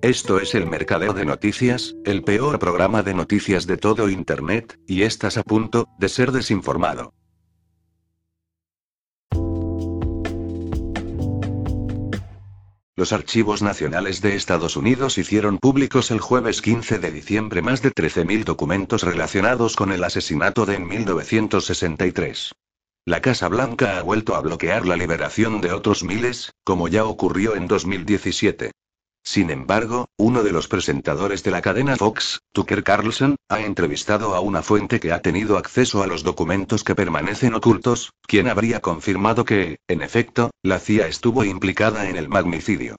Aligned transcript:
Esto 0.00 0.38
es 0.38 0.54
el 0.54 0.64
Mercadeo 0.66 1.12
de 1.12 1.24
Noticias, 1.24 1.96
el 2.04 2.22
peor 2.22 2.60
programa 2.60 3.02
de 3.02 3.14
noticias 3.14 3.66
de 3.66 3.76
todo 3.76 4.08
Internet, 4.08 4.78
y 4.86 5.02
estás 5.02 5.36
a 5.36 5.42
punto 5.42 5.88
de 5.98 6.08
ser 6.08 6.30
desinformado. 6.30 7.14
Los 12.94 13.12
archivos 13.12 13.60
nacionales 13.60 14.20
de 14.20 14.36
Estados 14.36 14.76
Unidos 14.76 15.18
hicieron 15.18 15.58
públicos 15.58 16.12
el 16.12 16.20
jueves 16.20 16.62
15 16.62 17.00
de 17.00 17.10
diciembre 17.10 17.60
más 17.60 17.82
de 17.82 17.90
13.000 17.90 18.44
documentos 18.44 19.02
relacionados 19.02 19.74
con 19.74 19.90
el 19.90 20.04
asesinato 20.04 20.64
de 20.64 20.76
en 20.76 20.86
1963. 20.86 22.52
La 23.04 23.20
Casa 23.20 23.48
Blanca 23.48 23.98
ha 23.98 24.02
vuelto 24.02 24.36
a 24.36 24.40
bloquear 24.42 24.86
la 24.86 24.96
liberación 24.96 25.60
de 25.60 25.72
otros 25.72 26.04
miles, 26.04 26.52
como 26.62 26.86
ya 26.86 27.04
ocurrió 27.04 27.56
en 27.56 27.66
2017. 27.66 28.70
Sin 29.22 29.50
embargo, 29.50 30.08
uno 30.16 30.42
de 30.42 30.52
los 30.52 30.68
presentadores 30.68 31.42
de 31.42 31.50
la 31.50 31.60
cadena 31.60 31.96
Fox, 31.96 32.40
Tucker 32.52 32.82
Carlson, 32.82 33.36
ha 33.48 33.60
entrevistado 33.60 34.34
a 34.34 34.40
una 34.40 34.62
fuente 34.62 35.00
que 35.00 35.12
ha 35.12 35.20
tenido 35.20 35.58
acceso 35.58 36.02
a 36.02 36.06
los 36.06 36.22
documentos 36.22 36.82
que 36.82 36.94
permanecen 36.94 37.54
ocultos, 37.54 38.12
quien 38.26 38.48
habría 38.48 38.80
confirmado 38.80 39.44
que, 39.44 39.78
en 39.86 40.02
efecto, 40.02 40.50
la 40.62 40.78
CIA 40.78 41.08
estuvo 41.08 41.44
implicada 41.44 42.08
en 42.08 42.16
el 42.16 42.28
magnicidio. 42.28 42.96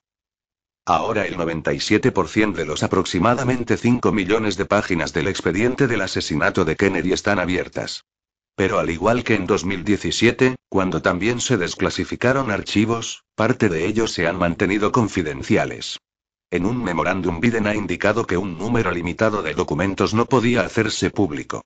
Ahora 0.86 1.28
el 1.28 1.38
97% 1.38 2.54
de 2.54 2.66
los 2.66 2.82
aproximadamente 2.82 3.78
5 3.78 4.12
millones 4.12 4.58
de 4.58 4.66
páginas 4.66 5.14
del 5.14 5.28
expediente 5.28 5.86
del 5.86 6.02
asesinato 6.02 6.66
de 6.66 6.76
Kennedy 6.76 7.14
están 7.14 7.38
abiertas. 7.38 8.06
Pero 8.56 8.80
al 8.80 8.90
igual 8.90 9.24
que 9.24 9.36
en 9.36 9.46
2017, 9.46 10.56
cuando 10.68 11.02
también 11.02 11.42
se 11.42 11.58
desclasificaron 11.58 12.52
archivos, 12.52 13.24
parte 13.36 13.70
de 13.70 13.86
ellos 13.86 14.12
se 14.12 14.28
han 14.28 14.38
mantenido 14.38 14.92
confidenciales. 14.92 16.00
En 16.52 16.66
un 16.66 16.84
memorándum 16.84 17.40
Biden 17.40 17.68
ha 17.68 17.76
indicado 17.76 18.26
que 18.26 18.36
un 18.38 18.58
número 18.58 18.90
limitado 18.92 19.44
de 19.44 19.54
documentos 19.54 20.16
no 20.16 20.26
podía 20.26 20.62
hacerse 20.62 21.12
público. 21.12 21.64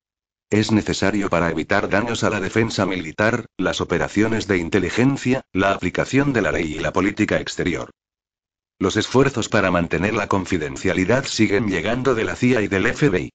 Es 0.50 0.72
necesario 0.72 1.30
para 1.30 1.50
evitar 1.50 1.90
daños 1.90 2.24
a 2.26 2.30
la 2.30 2.42
defensa 2.42 2.86
militar, 2.86 3.46
las 3.58 3.80
operaciones 3.80 4.46
de 4.46 4.58
inteligencia, 4.58 5.42
la 5.54 5.72
aplicación 5.72 6.34
de 6.34 6.42
la 6.42 6.52
ley 6.52 6.74
y 6.74 6.80
la 6.80 6.92
política 6.92 7.40
exterior. 7.40 7.92
Los 8.78 8.98
esfuerzos 8.98 9.48
para 9.48 9.72
mantener 9.72 10.14
la 10.14 10.28
confidencialidad 10.28 11.24
siguen 11.24 11.70
llegando 11.70 12.14
de 12.14 12.26
la 12.26 12.36
CIA 12.36 12.62
y 12.62 12.68
del 12.68 12.94
FBI. 12.94 13.32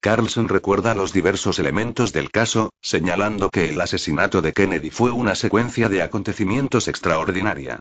Carlson 0.00 0.48
recuerda 0.48 0.94
los 0.94 1.12
diversos 1.12 1.58
elementos 1.58 2.12
del 2.14 2.30
caso, 2.30 2.72
señalando 2.80 3.50
que 3.50 3.68
el 3.68 3.80
asesinato 3.80 4.40
de 4.40 4.54
Kennedy 4.54 4.90
fue 4.90 5.10
una 5.10 5.34
secuencia 5.34 5.90
de 5.90 6.02
acontecimientos 6.02 6.88
extraordinaria. 6.88 7.80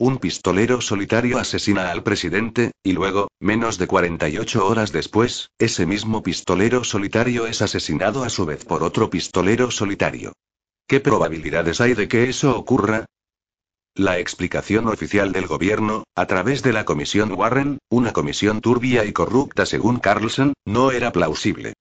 Un 0.00 0.16
pistolero 0.16 0.80
solitario 0.80 1.36
asesina 1.36 1.90
al 1.90 2.02
presidente, 2.02 2.72
y 2.82 2.92
luego, 2.94 3.28
menos 3.38 3.76
de 3.76 3.86
48 3.86 4.66
horas 4.66 4.92
después, 4.92 5.50
ese 5.58 5.84
mismo 5.84 6.22
pistolero 6.22 6.84
solitario 6.84 7.46
es 7.46 7.60
asesinado 7.60 8.24
a 8.24 8.30
su 8.30 8.46
vez 8.46 8.64
por 8.64 8.82
otro 8.82 9.10
pistolero 9.10 9.70
solitario. 9.70 10.32
¿Qué 10.86 11.00
probabilidades 11.00 11.82
hay 11.82 11.92
de 11.92 12.08
que 12.08 12.30
eso 12.30 12.56
ocurra? 12.56 13.04
La 13.94 14.18
explicación 14.18 14.88
oficial 14.88 15.32
del 15.32 15.46
gobierno, 15.46 16.04
a 16.14 16.24
través 16.24 16.62
de 16.62 16.72
la 16.72 16.86
Comisión 16.86 17.32
Warren, 17.32 17.76
una 17.90 18.14
comisión 18.14 18.62
turbia 18.62 19.04
y 19.04 19.12
corrupta 19.12 19.66
según 19.66 19.98
Carlson, 19.98 20.54
no 20.64 20.92
era 20.92 21.12
plausible. 21.12 21.74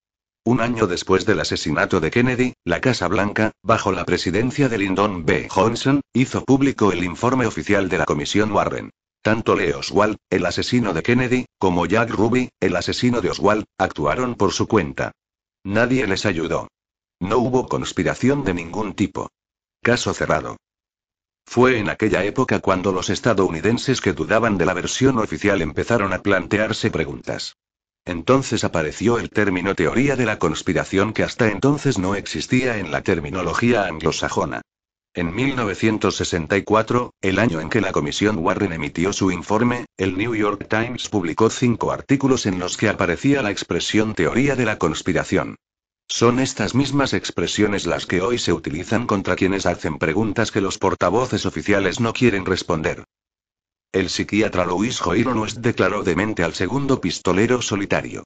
Un 0.46 0.62
año 0.62 0.88
después 0.88 1.26
del 1.26 1.42
asesinato 1.42 2.00
de 2.00 2.12
Kennedy, 2.12 2.54
la 2.64 2.82
Casa 2.82 3.08
Blanca, 3.08 3.52
bajo 3.62 3.92
la 3.92 4.06
presidencia 4.06 4.70
de 4.70 4.78
Lyndon 4.78 5.26
B. 5.26 5.48
Johnson, 5.50 6.02
hizo 6.14 6.44
público 6.44 6.92
el 6.92 7.04
informe 7.04 7.46
oficial 7.46 7.90
de 7.90 7.98
la 7.98 8.06
Comisión 8.06 8.52
Warren. 8.52 8.92
Tanto 9.22 9.56
Lee 9.56 9.74
Oswald, 9.74 10.18
el 10.30 10.46
asesino 10.46 10.94
de 10.94 11.04
Kennedy, 11.04 11.46
como 11.60 11.86
Jack 11.86 12.10
Ruby, 12.10 12.50
el 12.62 12.76
asesino 12.76 13.20
de 13.20 13.32
Oswald, 13.32 13.66
actuaron 13.78 14.36
por 14.36 14.54
su 14.54 14.68
cuenta. 14.68 15.12
Nadie 15.64 16.08
les 16.08 16.26
ayudó. 16.26 16.70
No 17.20 17.40
hubo 17.40 17.68
conspiración 17.68 18.46
de 18.46 18.54
ningún 18.54 18.94
tipo. 18.94 19.30
Caso 19.82 20.14
cerrado. 20.14 20.56
Fue 21.46 21.80
en 21.80 21.90
aquella 21.90 22.24
época 22.24 22.60
cuando 22.60 22.94
los 22.94 23.10
estadounidenses 23.10 24.00
que 24.00 24.14
dudaban 24.14 24.58
de 24.58 24.66
la 24.66 24.74
versión 24.74 25.18
oficial 25.18 25.62
empezaron 25.62 26.14
a 26.14 26.22
plantearse 26.22 26.92
preguntas. 26.92 27.58
Entonces 28.10 28.64
apareció 28.64 29.20
el 29.20 29.30
término 29.30 29.76
teoría 29.76 30.16
de 30.16 30.26
la 30.26 30.40
conspiración 30.40 31.14
que 31.14 31.22
hasta 31.22 31.52
entonces 31.52 32.00
no 32.00 32.16
existía 32.16 32.80
en 32.80 32.90
la 32.90 33.04
terminología 33.04 33.86
anglosajona. 33.86 34.64
En 35.14 35.36
1964, 35.36 37.14
el 37.22 37.38
año 37.38 37.62
en 37.62 37.70
que 37.70 37.82
la 37.82 37.92
Comisión 37.92 38.40
Warren 38.40 38.74
emitió 38.74 39.14
su 39.14 39.30
informe, 39.30 39.86
el 39.96 40.18
New 40.18 40.34
York 40.34 40.66
Times 40.68 41.08
publicó 41.08 41.52
cinco 41.52 41.92
artículos 41.92 42.48
en 42.48 42.58
los 42.58 42.78
que 42.78 42.90
aparecía 42.90 43.44
la 43.44 43.52
expresión 43.52 44.16
teoría 44.16 44.56
de 44.56 44.66
la 44.66 44.80
conspiración. 44.80 45.58
Son 46.08 46.40
estas 46.40 46.74
mismas 46.74 47.14
expresiones 47.14 47.86
las 47.86 48.08
que 48.08 48.22
hoy 48.22 48.40
se 48.40 48.54
utilizan 48.54 49.06
contra 49.06 49.36
quienes 49.36 49.68
hacen 49.68 50.00
preguntas 50.00 50.52
que 50.52 50.62
los 50.62 50.80
portavoces 50.80 51.46
oficiales 51.46 52.00
no 52.00 52.14
quieren 52.14 52.48
responder. 52.48 53.04
El 53.92 54.10
psiquiatra 54.10 54.66
Louis 54.66 55.00
Joiron 55.00 55.44
declaró 55.58 56.04
demente 56.04 56.44
al 56.44 56.54
segundo 56.54 57.02
pistolero 57.02 57.60
solitario. 57.64 58.24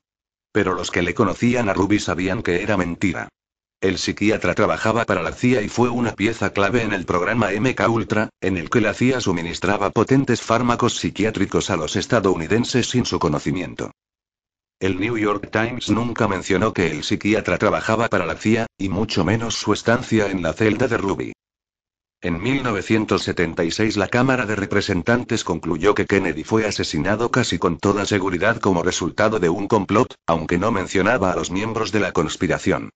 Pero 0.52 0.74
los 0.74 0.92
que 0.92 1.02
le 1.02 1.14
conocían 1.14 1.70
a 1.70 1.74
Ruby 1.74 2.00
sabían 2.00 2.44
que 2.44 2.62
era 2.62 2.76
mentira. 2.76 3.30
El 3.80 3.98
psiquiatra 3.98 4.56
trabajaba 4.56 5.06
para 5.06 5.22
la 5.24 5.32
CIA 5.32 5.62
y 5.62 5.70
fue 5.70 5.88
una 5.90 6.16
pieza 6.16 6.52
clave 6.52 6.82
en 6.82 6.92
el 6.92 7.06
programa 7.06 7.50
MK 7.58 7.90
Ultra, 7.90 8.30
en 8.42 8.58
el 8.58 8.70
que 8.70 8.82
la 8.82 8.94
CIA 8.94 9.22
suministraba 9.22 9.90
potentes 9.92 10.42
fármacos 10.42 10.98
psiquiátricos 10.98 11.70
a 11.70 11.78
los 11.78 11.96
estadounidenses 11.96 12.90
sin 12.90 13.06
su 13.06 13.18
conocimiento. 13.18 13.92
El 14.82 15.00
New 15.00 15.18
York 15.18 15.50
Times 15.50 15.90
nunca 15.90 16.28
mencionó 16.28 16.74
que 16.74 16.92
el 16.92 17.06
psiquiatra 17.06 17.58
trabajaba 17.58 18.10
para 18.10 18.26
la 18.26 18.36
CIA, 18.36 18.66
y 18.78 18.90
mucho 18.90 19.24
menos 19.24 19.56
su 19.56 19.72
estancia 19.72 20.30
en 20.30 20.42
la 20.42 20.52
celda 20.52 20.90
de 20.90 20.98
Ruby. 20.98 21.34
En 22.24 22.42
1976 22.42 23.98
la 23.98 24.08
Cámara 24.08 24.46
de 24.46 24.56
Representantes 24.56 25.44
concluyó 25.44 25.94
que 25.94 26.06
Kennedy 26.06 26.46
fue 26.46 26.66
asesinado 26.66 27.32
casi 27.32 27.60
con 27.60 27.78
toda 27.78 28.06
seguridad 28.06 28.62
como 28.62 28.82
resultado 28.82 29.40
de 29.40 29.50
un 29.50 29.68
complot, 29.68 30.16
aunque 30.26 30.58
no 30.58 30.72
mencionaba 30.72 31.34
a 31.34 31.36
los 31.36 31.52
miembros 31.52 31.92
de 31.92 32.00
la 32.00 32.14
conspiración. 32.14 32.92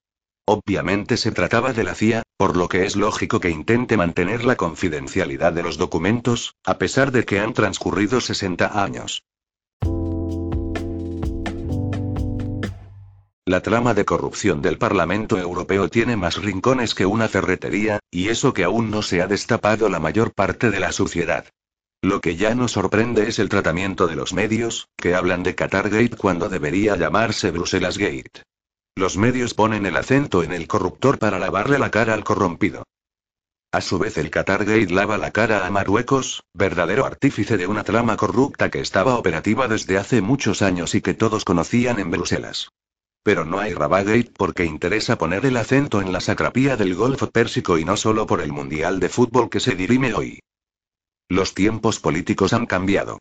Obviamente 0.46 1.18
se 1.18 1.34
trataba 1.34 1.74
de 1.74 1.84
la 1.84 1.94
CIA, 1.94 2.24
por 2.38 2.56
lo 2.56 2.70
que 2.70 2.86
es 2.86 2.96
lógico 2.96 3.42
que 3.42 3.50
intente 3.50 3.98
mantener 3.98 4.46
la 4.46 4.56
confidencialidad 4.56 5.52
de 5.52 5.64
los 5.64 5.78
documentos, 5.78 6.56
a 6.64 6.78
pesar 6.78 7.12
de 7.12 7.26
que 7.26 7.42
han 7.42 7.52
transcurrido 7.52 8.22
60 8.22 8.82
años. 8.82 9.24
La 13.48 13.62
trama 13.62 13.94
de 13.94 14.04
corrupción 14.04 14.62
del 14.62 14.78
Parlamento 14.78 15.38
Europeo 15.38 15.88
tiene 15.88 16.18
más 16.18 16.36
rincones 16.36 16.94
que 16.94 17.06
una 17.06 17.30
ferretería, 17.30 18.02
y 18.12 18.28
eso 18.28 18.54
que 18.54 18.66
aún 18.66 18.92
no 18.92 19.02
se 19.02 19.22
ha 19.22 19.28
destapado 19.28 19.88
la 19.88 20.02
mayor 20.02 20.34
parte 20.34 20.70
de 20.70 20.82
la 20.82 20.92
suciedad. 20.92 21.46
Lo 22.02 22.20
que 22.20 22.36
ya 22.36 22.54
nos 22.56 22.74
sorprende 22.74 23.30
es 23.30 23.40
el 23.40 23.48
tratamiento 23.48 24.06
de 24.06 24.18
los 24.18 24.34
medios, 24.34 24.90
que 24.98 25.16
hablan 25.16 25.44
de 25.44 25.56
Qatargate 25.56 26.18
cuando 26.18 26.50
debería 26.50 26.98
llamarse 26.98 27.52
Bruselas 27.52 27.98
Gate. 27.98 28.44
Los 28.98 29.16
medios 29.16 29.54
ponen 29.54 29.86
el 29.86 29.96
acento 29.96 30.44
en 30.44 30.52
el 30.52 30.68
corruptor 30.68 31.18
para 31.18 31.40
lavarle 31.40 31.80
la 31.80 31.90
cara 31.90 32.16
al 32.16 32.26
corrompido. 32.26 32.84
A 33.72 33.80
su 33.80 33.98
vez 33.98 34.18
el 34.18 34.30
Qatargate 34.30 34.94
lava 34.94 35.18
la 35.18 35.32
cara 35.32 35.66
a 35.66 35.72
Marruecos, 35.72 36.44
verdadero 36.54 37.06
artífice 37.06 37.56
de 37.56 37.68
una 37.68 37.86
trama 37.86 38.18
corrupta 38.18 38.70
que 38.70 38.82
estaba 38.82 39.16
operativa 39.16 39.70
desde 39.70 39.98
hace 39.98 40.20
muchos 40.20 40.62
años 40.62 40.96
y 40.96 41.02
que 41.02 41.14
todos 41.14 41.46
conocían 41.46 41.98
en 42.00 42.12
Bruselas. 42.12 42.72
Pero 43.28 43.44
no 43.44 43.60
hay 43.60 43.74
Rabagate 43.74 44.32
porque 44.38 44.64
interesa 44.64 45.18
poner 45.18 45.46
el 45.46 45.58
acento 45.58 46.00
en 46.00 46.14
la 46.14 46.22
sacrapía 46.22 46.78
del 46.78 46.96
Golfo 46.96 47.30
Pérsico 47.30 47.78
y 47.78 47.84
no 47.84 47.98
solo 47.98 48.26
por 48.26 48.40
el 48.40 48.54
Mundial 48.54 49.02
de 49.02 49.10
Fútbol 49.10 49.50
que 49.50 49.60
se 49.60 49.76
dirime 49.76 50.14
hoy. 50.14 50.40
Los 51.28 51.54
tiempos 51.54 52.00
políticos 52.00 52.54
han 52.54 52.66
cambiado. 52.66 53.20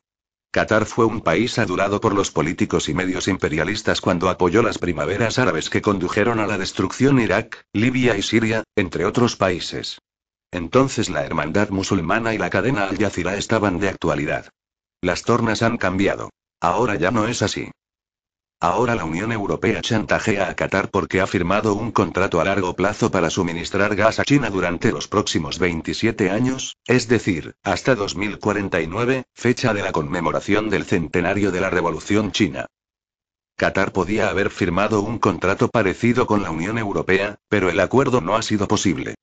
Qatar 0.53 0.87
fue 0.87 1.07
un 1.07 1.23
país 1.23 1.59
adulado 1.59 2.01
por 2.01 2.15
los 2.15 2.31
políticos 2.31 2.89
y 2.89 2.95
medios 2.95 3.27
imperialistas 3.27 4.01
cuando 4.01 4.29
apoyó 4.29 4.63
las 4.63 4.79
primaveras 4.79 5.41
árabes 5.41 5.71
que 5.71 5.83
condujeron 5.83 6.39
a 6.39 6.47
la 6.47 6.57
destrucción 6.57 7.19
Irak, 7.19 7.65
Libia 7.73 8.17
y 8.17 8.23
Siria, 8.23 8.63
entre 8.77 9.07
otros 9.07 9.35
países. 9.35 9.99
Entonces 10.53 11.11
la 11.11 11.27
hermandad 11.27 11.71
musulmana 11.71 12.33
y 12.33 12.39
la 12.39 12.49
cadena 12.49 12.85
Al 12.85 12.97
Jazeera 12.97 13.37
estaban 13.37 13.81
de 13.81 13.89
actualidad. 13.89 14.51
Las 15.01 15.23
tornas 15.23 15.65
han 15.65 15.79
cambiado. 15.79 16.31
Ahora 16.61 16.95
ya 16.95 17.11
no 17.11 17.27
es 17.27 17.43
así. 17.43 17.73
Ahora 18.59 18.95
la 18.95 19.05
Unión 19.05 19.33
Europea 19.33 19.83
chantajea 19.83 20.49
a 20.49 20.55
Qatar 20.55 20.91
porque 20.91 21.21
ha 21.21 21.27
firmado 21.27 21.75
un 21.75 21.93
contrato 21.93 22.41
a 22.41 22.45
largo 22.45 22.75
plazo 22.75 23.11
para 23.11 23.29
suministrar 23.29 23.95
gas 23.95 24.19
a 24.19 24.25
China 24.25 24.49
durante 24.49 24.93
los 24.93 25.09
próximos 25.09 25.59
27 25.59 26.31
años, 26.31 26.77
es 26.87 27.07
decir, 27.07 27.55
hasta 27.63 27.95
2049, 27.95 29.25
fecha 29.35 29.75
de 29.75 29.83
la 29.83 29.93
conmemoración 29.93 30.71
del 30.71 30.85
centenario 30.85 31.53
de 31.53 31.61
la 31.61 31.69
Revolución 31.69 32.33
China. 32.33 32.65
Qatar 33.57 33.93
podía 33.93 34.31
haber 34.31 34.49
firmado 34.49 35.03
un 35.03 35.19
contrato 35.19 35.69
parecido 35.69 36.27
con 36.27 36.43
la 36.43 36.51
Unión 36.51 36.79
Europea, 36.79 37.37
pero 37.51 37.69
el 37.69 37.79
acuerdo 37.79 38.23
no 38.23 38.37
ha 38.37 38.43
sido 38.43 38.69
posible. 38.69 39.17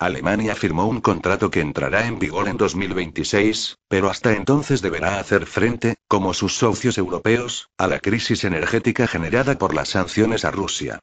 Alemania 0.00 0.54
firmó 0.54 0.86
un 0.86 1.00
contrato 1.00 1.50
que 1.50 1.60
entrará 1.60 2.06
en 2.06 2.20
vigor 2.20 2.48
en 2.48 2.56
2026, 2.56 3.78
pero 3.88 4.08
hasta 4.08 4.32
entonces 4.32 4.80
deberá 4.80 5.18
hacer 5.18 5.44
frente, 5.44 5.96
como 6.06 6.34
sus 6.34 6.56
socios 6.56 6.98
europeos, 6.98 7.70
a 7.76 7.88
la 7.88 7.98
crisis 7.98 8.44
energética 8.44 9.08
generada 9.08 9.58
por 9.58 9.74
las 9.74 9.88
sanciones 9.88 10.44
a 10.44 10.52
Rusia. 10.52 11.00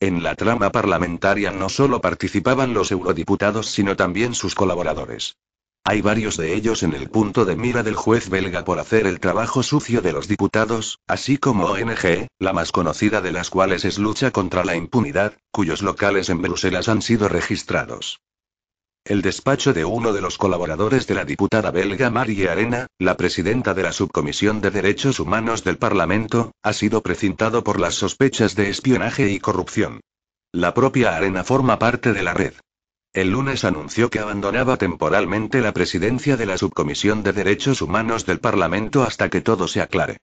En 0.00 0.24
la 0.24 0.34
trama 0.34 0.72
parlamentaria 0.72 1.52
no 1.52 1.68
solo 1.68 2.00
participaban 2.00 2.74
los 2.74 2.90
eurodiputados 2.90 3.70
sino 3.70 3.94
también 3.94 4.34
sus 4.34 4.56
colaboradores. 4.56 5.36
Hay 5.84 6.02
varios 6.02 6.36
de 6.36 6.54
ellos 6.54 6.82
en 6.82 6.92
el 6.92 7.08
punto 7.08 7.44
de 7.44 7.56
mira 7.56 7.82
del 7.82 7.94
juez 7.94 8.28
belga 8.28 8.64
por 8.64 8.78
hacer 8.78 9.06
el 9.06 9.18
trabajo 9.18 9.62
sucio 9.62 10.02
de 10.02 10.12
los 10.12 10.28
diputados, 10.28 11.00
así 11.06 11.38
como 11.38 11.64
ONG, 11.66 12.28
la 12.38 12.52
más 12.52 12.70
conocida 12.70 13.20
de 13.20 13.32
las 13.32 13.50
cuales 13.50 13.84
es 13.84 13.98
Lucha 13.98 14.30
contra 14.30 14.64
la 14.64 14.76
Impunidad, 14.76 15.34
cuyos 15.50 15.82
locales 15.82 16.28
en 16.28 16.42
Bruselas 16.42 16.88
han 16.88 17.00
sido 17.00 17.28
registrados. 17.28 18.20
El 19.04 19.22
despacho 19.22 19.72
de 19.72 19.86
uno 19.86 20.12
de 20.12 20.20
los 20.20 20.36
colaboradores 20.36 21.06
de 21.06 21.14
la 21.14 21.24
diputada 21.24 21.70
belga 21.70 22.10
Marie 22.10 22.50
Arena, 22.50 22.86
la 22.98 23.16
presidenta 23.16 23.72
de 23.72 23.82
la 23.82 23.92
Subcomisión 23.92 24.60
de 24.60 24.70
Derechos 24.70 25.18
Humanos 25.18 25.64
del 25.64 25.78
Parlamento, 25.78 26.52
ha 26.62 26.74
sido 26.74 27.00
precintado 27.00 27.64
por 27.64 27.80
las 27.80 27.94
sospechas 27.94 28.54
de 28.54 28.68
espionaje 28.68 29.30
y 29.30 29.40
corrupción. 29.40 30.00
La 30.52 30.74
propia 30.74 31.16
Arena 31.16 31.42
forma 31.42 31.78
parte 31.78 32.12
de 32.12 32.22
la 32.22 32.34
red. 32.34 32.52
El 33.12 33.30
lunes 33.30 33.64
anunció 33.64 34.08
que 34.08 34.20
abandonaba 34.20 34.76
temporalmente 34.76 35.60
la 35.60 35.72
presidencia 35.72 36.36
de 36.36 36.46
la 36.46 36.56
Subcomisión 36.56 37.24
de 37.24 37.32
Derechos 37.32 37.82
Humanos 37.82 38.24
del 38.24 38.38
Parlamento 38.38 39.02
hasta 39.02 39.28
que 39.28 39.40
todo 39.40 39.66
se 39.66 39.80
aclare. 39.80 40.18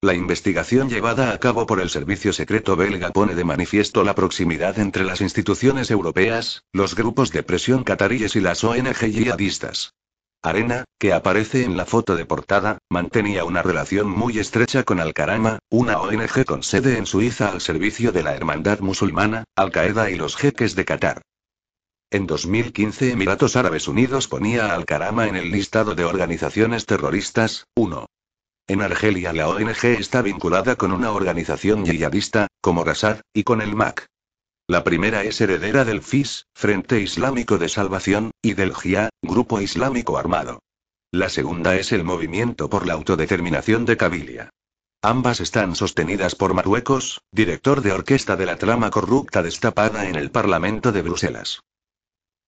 La 0.00 0.14
investigación 0.14 0.88
llevada 0.88 1.32
a 1.32 1.38
cabo 1.38 1.66
por 1.66 1.80
el 1.80 1.90
Servicio 1.90 2.32
Secreto 2.32 2.76
belga 2.76 3.10
pone 3.10 3.34
de 3.34 3.42
manifiesto 3.42 4.04
la 4.04 4.14
proximidad 4.14 4.78
entre 4.78 5.02
las 5.02 5.20
instituciones 5.20 5.90
europeas, 5.90 6.62
los 6.72 6.94
grupos 6.94 7.32
de 7.32 7.42
presión 7.42 7.82
cataríes 7.82 8.36
y 8.36 8.40
las 8.40 8.62
ONG 8.62 9.06
yihadistas. 9.06 9.94
Arena, 10.42 10.84
que 11.00 11.12
aparece 11.12 11.64
en 11.64 11.76
la 11.76 11.86
foto 11.86 12.14
de 12.14 12.24
portada, 12.24 12.78
mantenía 12.88 13.44
una 13.44 13.62
relación 13.62 14.08
muy 14.08 14.38
estrecha 14.38 14.84
con 14.84 15.00
Al-Karama, 15.00 15.58
una 15.70 15.98
ONG 15.98 16.44
con 16.44 16.62
sede 16.62 16.98
en 16.98 17.06
Suiza 17.06 17.48
al 17.48 17.60
servicio 17.60 18.12
de 18.12 18.22
la 18.22 18.36
Hermandad 18.36 18.78
Musulmana, 18.78 19.42
Al-Qaeda 19.56 20.08
y 20.10 20.14
los 20.14 20.36
jeques 20.36 20.76
de 20.76 20.84
Qatar. 20.84 21.22
En 22.08 22.28
2015 22.28 23.10
Emiratos 23.10 23.56
Árabes 23.56 23.88
Unidos 23.88 24.28
ponía 24.28 24.66
a 24.66 24.74
Al-Karama 24.76 25.26
en 25.26 25.34
el 25.34 25.50
listado 25.50 25.96
de 25.96 26.04
organizaciones 26.04 26.86
terroristas, 26.86 27.66
1. 27.74 28.06
En 28.68 28.80
Argelia 28.80 29.32
la 29.32 29.48
ONG 29.48 29.84
está 29.98 30.22
vinculada 30.22 30.76
con 30.76 30.92
una 30.92 31.10
organización 31.10 31.84
yihadista, 31.84 32.46
como 32.60 32.84
Rasad, 32.84 33.22
y 33.34 33.42
con 33.42 33.60
el 33.60 33.74
MAC. 33.74 34.06
La 34.68 34.84
primera 34.84 35.24
es 35.24 35.40
heredera 35.40 35.84
del 35.84 36.00
FIS, 36.00 36.46
Frente 36.54 37.00
Islámico 37.00 37.58
de 37.58 37.68
Salvación, 37.68 38.30
y 38.40 38.54
del 38.54 38.72
JIA, 38.72 39.10
Grupo 39.20 39.60
Islámico 39.60 40.16
Armado. 40.16 40.60
La 41.10 41.28
segunda 41.28 41.74
es 41.74 41.90
el 41.90 42.04
Movimiento 42.04 42.70
por 42.70 42.86
la 42.86 42.94
Autodeterminación 42.94 43.84
de 43.84 43.96
Kabilia. 43.96 44.50
Ambas 45.02 45.40
están 45.40 45.74
sostenidas 45.74 46.36
por 46.36 46.54
Marruecos, 46.54 47.20
director 47.32 47.80
de 47.80 47.90
orquesta 47.90 48.36
de 48.36 48.46
la 48.46 48.58
trama 48.58 48.90
corrupta 48.90 49.42
destapada 49.42 50.08
en 50.08 50.14
el 50.14 50.30
Parlamento 50.30 50.92
de 50.92 51.02
Bruselas. 51.02 51.62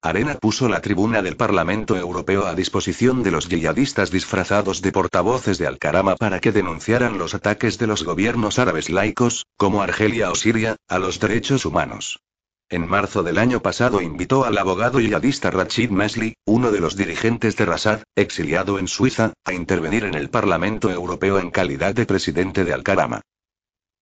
Arena 0.01 0.35
puso 0.35 0.69
la 0.69 0.79
tribuna 0.79 1.21
del 1.21 1.35
Parlamento 1.35 1.97
Europeo 1.97 2.47
a 2.47 2.55
disposición 2.55 3.21
de 3.21 3.31
los 3.31 3.49
yihadistas 3.49 4.11
disfrazados 4.11 4.81
de 4.81 4.93
portavoces 4.93 5.57
de 5.57 5.67
Al-Karama 5.67 6.15
para 6.15 6.39
que 6.39 6.53
denunciaran 6.53 7.17
los 7.17 7.33
ataques 7.33 7.77
de 7.77 7.87
los 7.87 8.05
gobiernos 8.05 8.59
árabes 8.59 8.89
laicos, 8.89 9.45
como 9.57 9.81
Argelia 9.81 10.31
o 10.31 10.35
Siria, 10.35 10.77
a 10.87 10.99
los 10.99 11.19
derechos 11.19 11.65
humanos. 11.65 12.21
En 12.69 12.87
marzo 12.87 13.23
del 13.23 13.39
año 13.39 13.61
pasado 13.61 13.99
invitó 13.99 14.45
al 14.45 14.57
abogado 14.57 15.01
yihadista 15.01 15.51
Rachid 15.51 15.89
Mesli, 15.89 16.35
uno 16.45 16.71
de 16.71 16.79
los 16.79 16.95
dirigentes 16.95 17.57
de 17.57 17.65
Rasad, 17.65 18.03
exiliado 18.15 18.79
en 18.79 18.87
Suiza, 18.87 19.33
a 19.43 19.53
intervenir 19.53 20.05
en 20.05 20.13
el 20.13 20.29
Parlamento 20.29 20.89
Europeo 20.89 21.39
en 21.39 21.51
calidad 21.51 21.93
de 21.93 22.05
presidente 22.05 22.63
de 22.63 22.73
Al-Karama. 22.73 23.19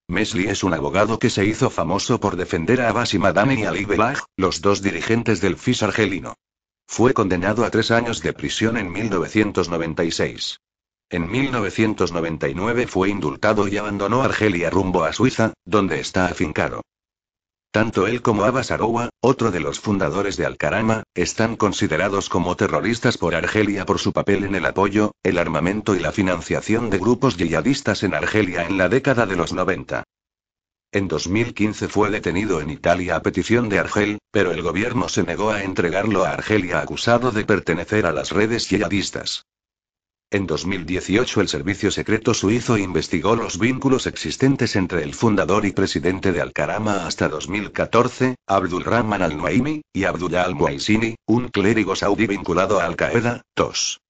Mesli 0.10 0.48
es 0.48 0.64
un 0.64 0.74
abogado 0.74 1.20
que 1.20 1.30
se 1.30 1.46
hizo 1.46 1.70
famoso 1.70 2.22
por 2.22 2.38
defender 2.38 2.80
a 2.80 2.88
Abbas 2.90 3.14
Madame 3.16 3.56
y 3.56 3.64
Ali 3.66 3.84
Belaj, 3.84 4.22
los 4.38 4.62
dos 4.62 4.82
dirigentes 4.82 5.42
del 5.42 5.58
FIS 5.58 5.84
argelino. 5.84 6.36
Fue 6.88 7.14
condenado 7.14 7.66
a 7.66 7.70
tres 7.70 7.92
años 7.92 8.22
de 8.22 8.32
prisión 8.32 8.78
en 8.78 8.90
1996. 8.90 10.62
En 11.10 11.30
1999 11.30 12.88
fue 12.88 13.10
indultado 13.10 13.68
y 13.68 13.76
abandonó 13.76 14.24
Argelia 14.24 14.70
rumbo 14.70 15.04
a 15.04 15.12
Suiza, 15.12 15.54
donde 15.66 16.00
está 16.00 16.28
afincado. 16.28 16.84
Tanto 17.78 18.08
él 18.08 18.24
como 18.24 18.44
Abbas 18.44 18.72
Aroua, 18.72 19.12
otro 19.22 19.52
de 19.52 19.60
los 19.60 19.80
fundadores 19.80 20.36
de 20.36 20.48
Al-Karama, 20.48 21.04
están 21.14 21.56
considerados 21.56 22.28
como 22.28 22.56
terroristas 22.56 23.20
por 23.20 23.36
Argelia 23.36 23.86
por 23.86 24.00
su 24.00 24.14
papel 24.14 24.46
en 24.46 24.56
el 24.56 24.66
apoyo, 24.66 25.12
el 25.22 25.38
armamento 25.38 25.96
y 25.96 26.00
la 26.00 26.12
financiación 26.12 26.90
de 26.90 26.98
grupos 26.98 27.38
yihadistas 27.38 28.02
en 28.02 28.16
Argelia 28.16 28.64
en 28.64 28.80
la 28.80 28.90
década 28.90 29.28
de 29.28 29.36
los 29.36 29.54
90. 29.54 30.02
En 30.92 31.08
2015 31.08 31.88
fue 31.88 32.10
detenido 32.10 32.62
en 32.62 32.72
Italia 32.72 33.18
a 33.18 33.22
petición 33.22 33.70
de 33.70 33.78
Argel, 33.78 34.18
pero 34.32 34.52
el 34.52 34.64
gobierno 34.64 35.08
se 35.08 35.22
negó 35.22 35.52
a 35.52 35.62
entregarlo 35.62 36.26
a 36.26 36.32
Argelia 36.32 36.80
acusado 36.80 37.30
de 37.32 37.46
pertenecer 37.46 38.08
a 38.08 38.12
las 38.12 38.32
redes 38.32 38.68
yihadistas. 38.72 39.44
En 40.30 40.46
2018 40.46 41.40
el 41.40 41.48
servicio 41.48 41.90
secreto 41.90 42.34
suizo 42.34 42.78
investigó 42.78 43.38
los 43.38 43.58
vínculos 43.58 44.08
existentes 44.08 44.76
entre 44.76 45.04
el 45.04 45.14
fundador 45.14 45.66
y 45.66 45.72
presidente 45.72 46.34
de 46.34 46.42
Al-Karama 46.42 47.08
hasta 47.08 47.30
2014, 47.30 48.36
Abdulrahman 48.46 49.22
al-Nuaimi, 49.22 49.84
y 49.94 50.04
Abdullah 50.04 50.44
al-Muaisini, 50.44 51.16
un 51.28 51.48
clérigo 51.48 51.96
saudí 51.96 52.28
vinculado 52.28 52.82
a 52.82 52.86
Al-Qaeda, 52.86 53.44
TOS. 53.54 54.02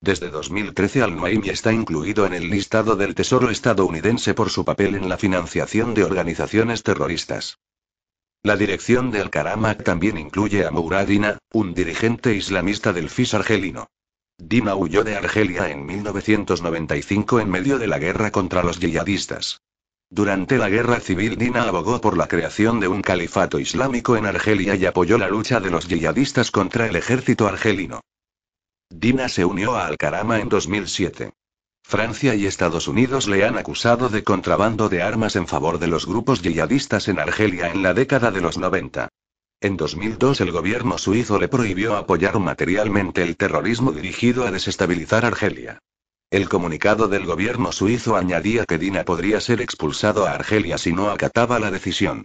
Desde 0.00 0.30
2013 0.30 1.02
al-Nuaimi 1.02 1.48
está 1.50 1.72
incluido 1.72 2.26
en 2.26 2.34
el 2.34 2.50
listado 2.50 2.96
del 2.96 3.14
Tesoro 3.14 3.50
estadounidense 3.50 4.34
por 4.34 4.50
su 4.50 4.64
papel 4.64 4.96
en 4.96 5.08
la 5.08 5.16
financiación 5.16 5.94
de 5.94 6.02
organizaciones 6.02 6.82
terroristas. 6.82 7.60
La 8.42 8.56
dirección 8.56 9.12
de 9.12 9.20
Al-Karama 9.20 9.76
también 9.78 10.18
incluye 10.18 10.66
a 10.66 10.72
Mouradina, 10.72 11.38
un 11.52 11.72
dirigente 11.72 12.34
islamista 12.34 12.92
del 12.92 13.08
FIS 13.10 13.34
argelino. 13.34 13.86
Dina 14.42 14.74
huyó 14.74 15.04
de 15.04 15.16
Argelia 15.16 15.68
en 15.70 15.84
1995 15.84 17.40
en 17.40 17.50
medio 17.50 17.78
de 17.78 17.86
la 17.86 17.98
guerra 17.98 18.30
contra 18.30 18.62
los 18.62 18.80
yihadistas. 18.80 19.60
Durante 20.08 20.56
la 20.56 20.70
guerra 20.70 20.98
civil 20.98 21.36
Dina 21.36 21.64
abogó 21.64 22.00
por 22.00 22.16
la 22.16 22.26
creación 22.26 22.80
de 22.80 22.88
un 22.88 23.02
califato 23.02 23.60
islámico 23.60 24.16
en 24.16 24.26
Argelia 24.26 24.74
y 24.74 24.86
apoyó 24.86 25.18
la 25.18 25.28
lucha 25.28 25.60
de 25.60 25.70
los 25.70 25.88
yihadistas 25.88 26.50
contra 26.50 26.86
el 26.86 26.96
ejército 26.96 27.46
argelino. 27.46 28.00
Dina 28.88 29.28
se 29.28 29.44
unió 29.44 29.76
a 29.76 29.86
Al-Karama 29.86 30.40
en 30.40 30.48
2007. 30.48 31.32
Francia 31.84 32.34
y 32.34 32.46
Estados 32.46 32.88
Unidos 32.88 33.28
le 33.28 33.44
han 33.44 33.58
acusado 33.58 34.08
de 34.08 34.24
contrabando 34.24 34.88
de 34.88 35.02
armas 35.02 35.36
en 35.36 35.46
favor 35.46 35.78
de 35.78 35.86
los 35.86 36.06
grupos 36.06 36.40
yihadistas 36.40 37.08
en 37.08 37.18
Argelia 37.18 37.68
en 37.68 37.82
la 37.82 37.94
década 37.94 38.30
de 38.30 38.40
los 38.40 38.58
90. 38.58 39.08
En 39.62 39.76
2002 39.76 40.40
el 40.40 40.52
gobierno 40.52 40.96
suizo 40.96 41.38
le 41.38 41.46
prohibió 41.46 41.96
apoyar 41.96 42.38
materialmente 42.38 43.22
el 43.22 43.36
terrorismo 43.36 43.92
dirigido 43.92 44.46
a 44.46 44.50
desestabilizar 44.50 45.26
Argelia. 45.26 45.78
El 46.30 46.48
comunicado 46.48 47.08
del 47.08 47.26
gobierno 47.26 47.70
suizo 47.70 48.16
añadía 48.16 48.64
que 48.64 48.78
Dina 48.78 49.04
podría 49.04 49.38
ser 49.38 49.60
expulsado 49.60 50.26
a 50.26 50.32
Argelia 50.32 50.78
si 50.78 50.94
no 50.94 51.10
acataba 51.10 51.58
la 51.58 51.70
decisión. 51.70 52.24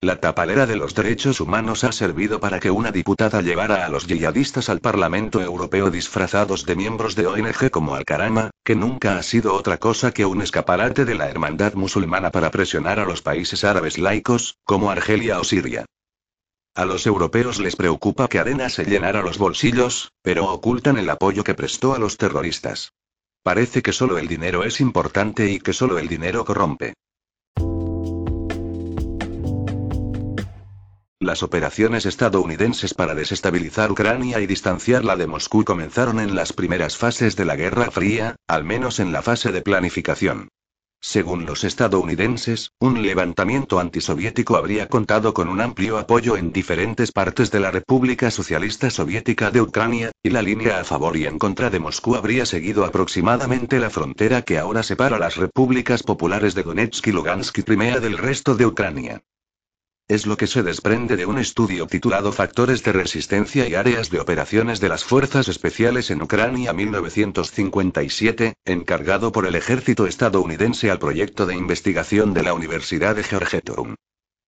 La 0.00 0.20
tapalera 0.20 0.64
de 0.64 0.76
los 0.76 0.94
derechos 0.94 1.38
humanos 1.42 1.84
ha 1.84 1.92
servido 1.92 2.40
para 2.40 2.60
que 2.60 2.70
una 2.70 2.92
diputada 2.92 3.42
llevara 3.42 3.84
a 3.84 3.90
los 3.90 4.06
yihadistas 4.06 4.70
al 4.70 4.80
Parlamento 4.80 5.42
Europeo 5.42 5.90
disfrazados 5.90 6.64
de 6.64 6.76
miembros 6.76 7.14
de 7.14 7.26
ONG 7.26 7.70
como 7.70 7.94
Al-Karama, 7.94 8.52
que 8.64 8.74
nunca 8.74 9.18
ha 9.18 9.22
sido 9.22 9.52
otra 9.52 9.76
cosa 9.76 10.12
que 10.12 10.24
un 10.24 10.40
escaparate 10.40 11.04
de 11.04 11.14
la 11.14 11.28
hermandad 11.28 11.74
musulmana 11.74 12.30
para 12.30 12.50
presionar 12.50 13.00
a 13.00 13.04
los 13.04 13.20
países 13.20 13.64
árabes 13.64 13.98
laicos, 13.98 14.56
como 14.64 14.90
Argelia 14.90 15.40
o 15.40 15.44
Siria. 15.44 15.84
A 16.78 16.84
los 16.84 17.08
europeos 17.08 17.58
les 17.58 17.74
preocupa 17.74 18.28
que 18.28 18.38
Arena 18.38 18.68
se 18.68 18.84
llenara 18.84 19.20
los 19.20 19.36
bolsillos, 19.36 20.12
pero 20.22 20.44
ocultan 20.44 20.96
el 20.96 21.10
apoyo 21.10 21.42
que 21.42 21.54
prestó 21.54 21.92
a 21.92 21.98
los 21.98 22.16
terroristas. 22.18 22.92
Parece 23.42 23.82
que 23.82 23.92
solo 23.92 24.16
el 24.16 24.28
dinero 24.28 24.62
es 24.62 24.80
importante 24.80 25.50
y 25.50 25.58
que 25.58 25.72
solo 25.72 25.98
el 25.98 26.06
dinero 26.06 26.44
corrompe. 26.44 26.94
Las 31.18 31.42
operaciones 31.42 32.06
estadounidenses 32.06 32.94
para 32.94 33.16
desestabilizar 33.16 33.90
Ucrania 33.90 34.38
y 34.38 34.46
distanciarla 34.46 35.16
de 35.16 35.26
Moscú 35.26 35.64
comenzaron 35.64 36.20
en 36.20 36.36
las 36.36 36.52
primeras 36.52 36.96
fases 36.96 37.34
de 37.34 37.44
la 37.44 37.56
Guerra 37.56 37.90
Fría, 37.90 38.36
al 38.46 38.62
menos 38.62 39.00
en 39.00 39.10
la 39.10 39.22
fase 39.22 39.50
de 39.50 39.62
planificación. 39.62 40.48
Según 41.00 41.46
los 41.46 41.64
estadounidenses, 41.64 42.72
un 42.80 43.02
levantamiento 43.02 43.78
antisoviético 43.78 44.56
habría 44.56 44.88
contado 44.88 45.32
con 45.32 45.48
un 45.48 45.60
amplio 45.60 45.96
apoyo 45.96 46.36
en 46.36 46.52
diferentes 46.52 47.12
partes 47.12 47.50
de 47.50 47.60
la 47.60 47.70
República 47.70 48.30
Socialista 48.30 48.90
Soviética 48.90 49.50
de 49.50 49.60
Ucrania, 49.60 50.10
y 50.22 50.30
la 50.30 50.42
línea 50.42 50.80
a 50.80 50.84
favor 50.84 51.16
y 51.16 51.24
en 51.26 51.38
contra 51.38 51.70
de 51.70 51.78
Moscú 51.78 52.16
habría 52.16 52.44
seguido 52.46 52.84
aproximadamente 52.84 53.78
la 53.78 53.90
frontera 53.90 54.42
que 54.42 54.58
ahora 54.58 54.82
separa 54.82 55.18
las 55.18 55.36
repúblicas 55.36 56.02
populares 56.02 56.54
de 56.54 56.64
Donetsk 56.64 57.06
y 57.06 57.12
Lugansk 57.12 57.58
y 57.58 57.62
Crimea 57.62 58.00
del 58.00 58.18
resto 58.18 58.54
de 58.54 58.66
Ucrania. 58.66 59.22
Es 60.08 60.24
lo 60.24 60.38
que 60.38 60.46
se 60.46 60.62
desprende 60.62 61.16
de 61.16 61.26
un 61.26 61.38
estudio 61.38 61.86
titulado 61.86 62.32
Factores 62.32 62.82
de 62.82 62.92
resistencia 62.92 63.68
y 63.68 63.74
áreas 63.74 64.08
de 64.08 64.20
operaciones 64.20 64.80
de 64.80 64.88
las 64.88 65.04
Fuerzas 65.04 65.48
Especiales 65.48 66.10
en 66.10 66.22
Ucrania 66.22 66.72
1957, 66.72 68.54
encargado 68.64 69.32
por 69.32 69.46
el 69.46 69.54
ejército 69.54 70.06
estadounidense 70.06 70.90
al 70.90 70.98
proyecto 70.98 71.44
de 71.44 71.56
investigación 71.56 72.32
de 72.32 72.42
la 72.42 72.54
Universidad 72.54 73.16
de 73.16 73.22
Georgetown. 73.22 73.96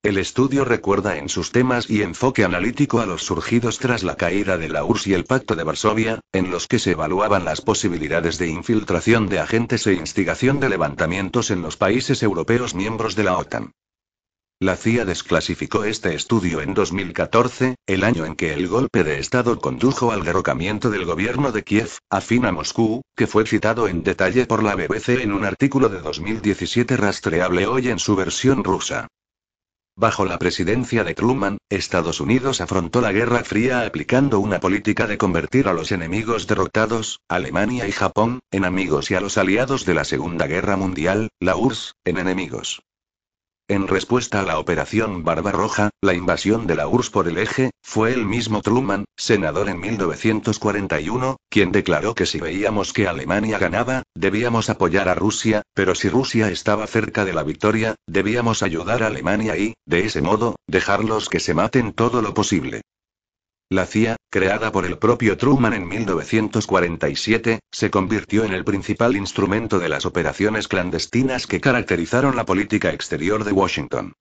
El 0.03 0.17
estudio 0.17 0.65
recuerda 0.65 1.19
en 1.19 1.29
sus 1.29 1.53
temas 1.53 1.91
y 1.91 2.01
enfoque 2.01 2.43
analítico 2.43 3.01
a 3.01 3.05
los 3.05 3.23
surgidos 3.23 3.79
tras 3.79 4.03
la 4.03 4.17
caída 4.17 4.57
de 4.57 4.71
la 4.71 4.83
URSS 4.83 5.09
y 5.09 5.13
el 5.13 5.25
Pacto 5.27 5.57
de 5.57 5.65
Varsovia, 5.65 6.21
en 6.33 6.51
los 6.51 6.69
que 6.69 6.79
se 6.79 6.93
evaluaban 6.93 7.45
las 7.45 7.61
posibilidades 7.61 8.39
de 8.39 8.47
infiltración 8.47 9.29
de 9.29 9.41
agentes 9.41 9.87
e 9.87 9.93
instigación 9.93 10.59
de 10.59 10.71
levantamientos 10.71 11.51
en 11.51 11.61
los 11.61 11.77
países 11.77 12.23
europeos 12.23 12.75
miembros 12.75 13.15
de 13.15 13.25
la 13.25 13.37
OTAN. 13.37 13.73
La 14.63 14.77
CIA 14.77 15.07
desclasificó 15.07 15.85
este 15.85 16.15
estudio 16.15 16.61
en 16.61 16.75
2014, 16.75 17.77
el 17.87 18.05
año 18.05 18.27
en 18.27 18.37
que 18.37 18.53
el 18.53 18.69
golpe 18.69 19.05
de 19.05 19.19
Estado 19.19 19.59
condujo 19.59 20.13
al 20.13 20.23
derrocamiento 20.23 20.91
del 20.91 21.07
gobierno 21.07 21.51
de 21.51 21.65
Kiev, 21.65 21.93
afín 22.11 22.45
a 22.45 22.53
Moscú, 22.53 23.01
que 23.17 23.27
fue 23.27 23.47
citado 23.47 23.89
en 23.89 24.03
detalle 24.03 24.45
por 24.45 24.63
la 24.63 24.75
BBC 24.75 25.23
en 25.23 25.33
un 25.33 25.47
artículo 25.47 25.89
de 25.89 26.03
2017 26.03 26.99
rastreable 26.99 27.67
hoy 27.67 27.89
en 27.89 27.99
su 27.99 28.17
versión 28.17 28.63
rusa. 28.63 29.09
Bajo 29.97 30.27
la 30.27 30.39
presidencia 30.39 31.05
de 31.05 31.15
Truman, 31.15 31.57
Estados 31.71 32.21
Unidos 32.21 32.61
afrontó 32.61 33.01
la 33.01 33.13
Guerra 33.13 33.43
Fría 33.45 33.87
aplicando 33.87 34.41
una 34.41 34.61
política 34.61 35.07
de 35.07 35.17
convertir 35.17 35.69
a 35.69 35.73
los 35.73 35.91
enemigos 35.91 36.47
derrotados, 36.47 37.21
Alemania 37.31 37.89
y 37.89 37.93
Japón, 37.93 38.41
en 38.51 38.67
amigos 38.67 39.11
y 39.11 39.15
a 39.15 39.23
los 39.23 39.39
aliados 39.39 39.87
de 39.87 39.95
la 39.95 40.05
Segunda 40.05 40.47
Guerra 40.47 40.77
Mundial, 40.77 41.31
la 41.41 41.57
URSS, 41.57 41.95
en 42.05 42.19
enemigos. 42.19 42.83
En 43.71 43.87
respuesta 43.87 44.41
a 44.41 44.43
la 44.43 44.59
Operación 44.59 45.23
Barbarroja, 45.23 45.91
la 46.03 46.13
invasión 46.13 46.67
de 46.67 46.75
la 46.75 46.89
URSS 46.89 47.11
por 47.11 47.29
el 47.29 47.39
eje, 47.39 47.71
fue 47.85 48.13
el 48.13 48.27
mismo 48.27 48.63
Truman, 48.63 49.05
senador 49.17 49.69
en 49.69 49.79
1941, 49.79 51.37
quien 51.49 51.71
declaró 51.71 52.17
que 52.17 52.27
si 52.27 52.41
veíamos 52.41 52.93
que 52.93 53.07
Alemania 53.07 53.61
ganaba, 53.61 54.03
debíamos 54.13 54.71
apoyar 54.71 55.09
a 55.09 55.15
Rusia, 55.15 55.63
pero 55.73 55.95
si 55.95 56.09
Rusia 56.09 56.51
estaba 56.51 56.85
cerca 56.89 57.25
de 57.25 57.33
la 57.33 57.45
victoria, 57.45 57.95
debíamos 58.09 58.65
ayudar 58.65 59.05
a 59.05 59.07
Alemania 59.07 59.57
y, 59.57 59.75
de 59.87 60.05
ese 60.05 60.21
modo, 60.21 60.57
dejarlos 60.67 61.29
que 61.29 61.39
se 61.39 61.55
maten 61.55 61.93
todo 61.93 62.23
lo 62.23 62.35
posible. 62.35 62.81
La 63.73 63.87
CIA, 63.87 64.17
creada 64.31 64.73
por 64.73 64.85
el 64.85 64.99
propio 64.99 65.37
Truman 65.37 65.73
en 65.75 65.87
1947, 65.87 67.61
se 67.71 67.89
convirtió 67.89 68.43
en 68.43 68.53
el 68.53 68.65
principal 68.65 69.15
instrumento 69.15 69.79
de 69.79 69.89
las 69.89 70.07
operaciones 70.07 70.67
clandestinas 70.67 71.47
que 71.47 71.61
caracterizaron 71.61 72.35
la 72.35 72.45
política 72.45 72.91
exterior 72.91 73.45
de 73.45 73.53
Washington. 73.53 74.15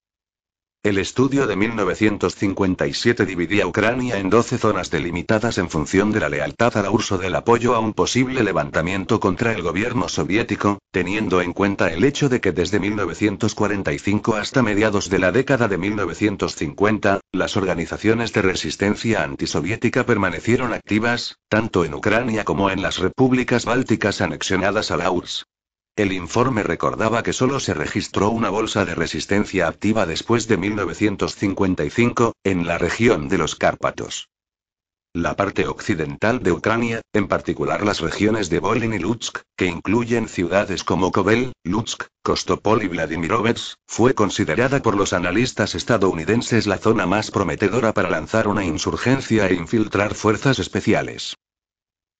El 0.82 0.98
estudio 0.98 1.46
de 1.46 1.58
1957 1.58 3.26
dividía 3.26 3.68
Ucrania 3.68 4.18
en 4.18 4.30
12 4.30 4.58
zonas 4.58 4.90
delimitadas 4.90 5.58
en 5.58 5.70
función 5.70 6.14
de 6.14 6.22
la 6.22 6.30
lealtad 6.30 6.78
a 6.78 6.82
la 6.82 6.90
URSS 6.90 7.12
o 7.12 7.18
del 7.18 7.36
apoyo 7.36 7.76
a 7.76 7.80
un 7.80 7.92
posible 7.92 8.44
levantamiento 8.44 9.20
contra 9.20 9.52
el 9.52 9.62
gobierno 9.62 10.08
soviético, 10.08 10.80
teniendo 10.92 11.42
en 11.42 11.52
cuenta 11.52 11.92
el 11.92 12.06
hecho 12.06 12.30
de 12.30 12.40
que 12.40 12.54
desde 12.54 12.80
1945 12.80 14.36
hasta 14.36 14.64
mediados 14.64 15.10
de 15.10 15.20
la 15.20 15.34
década 15.34 15.68
de 15.68 15.78
1950, 15.78 17.20
las 17.34 17.58
organizaciones 17.58 18.32
de 18.32 18.42
resistencia 18.42 19.24
antisoviética 19.24 20.06
permanecieron 20.06 20.72
activas, 20.72 21.36
tanto 21.50 21.84
en 21.84 21.94
Ucrania 21.94 22.46
como 22.46 22.70
en 22.70 22.82
las 22.82 23.00
repúblicas 23.00 23.66
bálticas 23.66 24.22
anexionadas 24.22 24.92
a 24.92 24.96
la 24.96 25.12
URSS. 25.12 25.44
El 25.96 26.12
informe 26.14 26.64
recordaba 26.64 27.24
que 27.24 27.34
solo 27.34 27.60
se 27.60 27.74
registró 27.74 28.30
una 28.30 28.50
bolsa 28.50 28.86
de 28.86 28.96
resistencia 28.96 29.68
activa 29.68 30.06
después 30.06 30.48
de 30.48 30.58
1955, 30.58 32.34
en 32.44 32.66
la 32.66 32.78
región 32.78 33.28
de 33.28 33.38
los 33.38 33.56
Cárpatos. 33.56 34.30
La 35.16 35.36
parte 35.36 35.68
occidental 35.68 36.44
de 36.44 36.52
Ucrania, 36.52 37.02
en 37.14 37.28
particular 37.28 37.84
las 37.84 38.00
regiones 38.00 38.48
de 38.52 38.60
Volyn 38.60 38.94
y 38.94 39.00
Lutsk, 39.00 39.40
que 39.58 39.66
incluyen 39.66 40.28
ciudades 40.28 40.84
como 40.84 41.12
Kovel, 41.12 41.54
Lutsk, 41.64 42.04
Kostopol 42.22 42.84
y 42.84 42.90
Vladimirovets, 42.90 43.78
fue 43.88 44.14
considerada 44.14 44.84
por 44.84 44.96
los 44.96 45.14
analistas 45.14 45.74
estadounidenses 45.74 46.68
la 46.68 46.78
zona 46.78 47.08
más 47.08 47.32
prometedora 47.32 47.92
para 47.92 48.12
lanzar 48.12 48.48
una 48.48 48.64
insurgencia 48.64 49.48
e 49.48 49.56
infiltrar 49.56 50.14
fuerzas 50.14 50.60
especiales. 50.60 51.36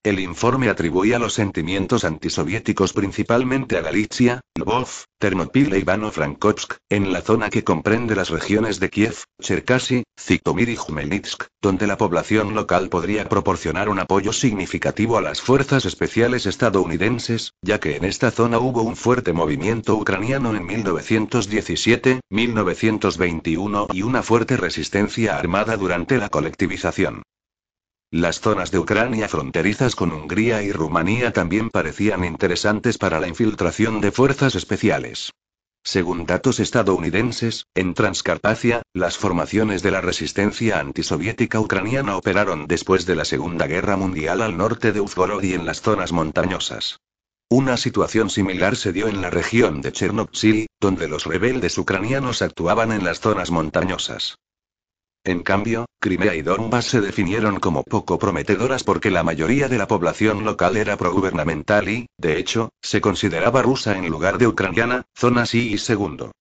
El 0.10 0.20
informe 0.20 0.70
atribuía 0.70 1.20
los 1.20 1.36
sentimientos 1.36 2.04
antisoviéticos 2.04 2.94
principalmente 2.94 3.78
a 3.78 3.82
Galicia, 3.82 4.42
Lvov, 4.56 4.88
Ternopil 5.20 5.72
e 5.72 5.78
Ivano-Frankovsk, 5.82 6.78
en 6.90 7.14
la 7.14 7.22
zona 7.22 7.52
que 7.52 7.64
comprende 7.64 8.16
las 8.16 8.32
regiones 8.32 8.80
de 8.80 8.90
Kiev, 8.90 9.18
Cherkasy, 9.40 10.02
Zitomir 10.20 10.70
y 10.70 10.78
Jumelnitsk, 10.78 11.44
donde 11.62 11.86
la 11.86 11.96
población 11.96 12.56
local 12.56 12.90
podría 12.90 13.30
proporcionar 13.30 13.88
un 13.88 14.00
apoyo 14.00 14.34
significativo 14.34 15.16
a 15.16 15.22
las 15.22 15.42
fuerzas 15.42 15.86
especiales 15.86 16.48
estadounidenses, 16.48 17.54
ya 17.62 17.80
que 17.80 17.96
en 17.96 18.04
esta 18.04 18.32
zona 18.32 18.58
hubo 18.58 18.82
un 18.82 18.96
fuerte 18.96 19.32
movimiento 19.32 19.96
ucraniano 19.96 20.56
en 20.56 20.66
1917, 20.66 22.22
1921 22.32 23.88
y 23.94 24.02
una 24.02 24.24
fuerte 24.24 24.58
resistencia 24.58 25.38
armada 25.38 25.78
durante 25.78 26.18
la 26.18 26.30
colectivización. 26.30 27.22
Las 28.12 28.42
zonas 28.42 28.72
de 28.72 28.80
Ucrania 28.80 29.30
fronterizas 29.30 29.96
con 29.96 30.12
Hungría 30.12 30.64
y 30.64 30.72
Rumanía 30.72 31.32
también 31.32 31.70
parecían 31.70 32.26
interesantes 32.26 32.98
para 32.98 33.20
la 33.20 33.28
infiltración 33.28 34.02
de 34.02 34.12
fuerzas 34.12 34.56
especiales. 34.56 35.32
Según 35.84 36.26
datos 36.26 36.60
estadounidenses, 36.60 37.68
en 37.76 37.94
Transcarpacia, 37.94 38.82
las 38.94 39.20
formaciones 39.20 39.84
de 39.84 39.92
la 39.92 40.02
resistencia 40.02 40.80
antisoviética 40.80 41.60
ucraniana 41.60 42.18
operaron 42.18 42.66
después 42.66 43.06
de 43.06 43.16
la 43.16 43.26
Segunda 43.26 43.68
Guerra 43.68 43.96
Mundial 43.96 44.42
al 44.42 44.58
norte 44.58 44.92
de 44.92 45.02
Uzgorod 45.02 45.44
y 45.44 45.54
en 45.54 45.68
las 45.68 45.82
zonas 45.82 46.12
montañosas. 46.12 46.98
Una 47.48 47.78
situación 47.78 48.32
similar 48.32 48.76
se 48.76 48.92
dio 48.92 49.08
en 49.08 49.22
la 49.22 49.30
región 49.30 49.82
de 49.82 49.92
Chernobtsil, 49.92 50.66
donde 50.80 51.08
los 51.08 51.26
rebeldes 51.26 51.78
ucranianos 51.78 52.42
actuaban 52.42 52.92
en 52.92 53.04
las 53.04 53.20
zonas 53.20 53.52
montañosas. 53.52 54.40
En 55.24 55.44
cambio, 55.44 55.86
Crimea 56.00 56.34
y 56.36 56.42
Donbass 56.42 56.86
se 56.86 57.02
definieron 57.02 57.60
como 57.60 57.84
poco 57.84 58.18
prometedoras 58.18 58.84
porque 58.84 59.12
la 59.12 59.24
mayoría 59.24 59.68
de 59.68 59.78
la 59.78 59.88
población 59.88 60.46
local 60.46 60.78
era 60.78 60.96
progubernamental 60.96 61.90
y, 61.90 62.08
de 62.18 62.40
hecho, 62.40 62.70
se 62.82 63.02
consideraba 63.02 63.62
rusa 63.62 63.98
en 63.98 64.08
lugar 64.10 64.38
de 64.38 64.48
ucraniana, 64.48 65.06
zona 65.14 65.46
sí 65.46 65.74
y 65.74 65.78
segundo. 65.78 66.32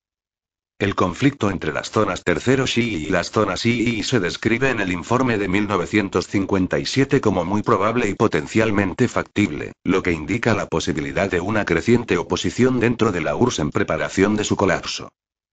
El 0.78 0.94
conflicto 0.94 1.50
entre 1.50 1.73
las 1.73 1.90
zonas 1.90 2.23
tercero 2.23 2.64
Shi 2.64 3.06
y 3.06 3.06
las 3.06 3.32
zonas 3.32 3.66
I 3.66 4.04
se 4.04 4.20
describe 4.20 4.70
en 4.70 4.78
el 4.78 4.92
informe 4.92 5.37
de 5.37 5.49
1957 5.49 7.20
como 7.20 7.44
muy 7.44 7.62
probable 7.62 8.08
y 8.08 8.14
potencialmente 8.14 9.08
factible, 9.08 9.73
lo 9.82 10.04
que 10.04 10.12
indica 10.12 10.54
la 10.54 10.66
posibilidad 10.66 11.28
de 11.28 11.40
una 11.40 11.64
creciente 11.64 12.16
oposición 12.16 12.78
dentro 12.78 13.11
de 13.11 13.23
la 13.23 13.35
URSS 13.35 13.58
en 13.58 13.70
preparación 13.73 14.37
de 14.37 14.44
su 14.44 14.54
colapso. 14.54 15.08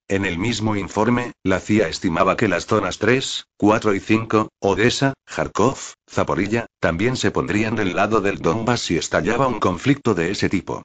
En 0.08 0.24
el 0.24 0.38
mismo 0.38 0.76
informe, 0.76 1.32
la 1.44 1.60
CIA 1.60 1.88
estimaba 1.88 2.38
que 2.38 2.48
las 2.48 2.68
zonas 2.68 3.00
3, 3.00 3.46
4 3.58 3.96
y 3.96 4.00
5, 4.00 4.50
Odessa, 4.60 5.16
Kharkov, 5.26 5.80
Zaporilla, 6.08 6.68
también 6.80 7.18
se 7.18 7.32
pondrían 7.32 7.76
del 7.76 7.96
lado 7.96 8.22
del 8.22 8.38
Donbass 8.38 8.82
si 8.82 8.98
estallaba 8.98 9.48
un 9.48 9.60
conflicto 9.60 10.14
de 10.14 10.30
ese 10.30 10.48
tipo. 10.48 10.84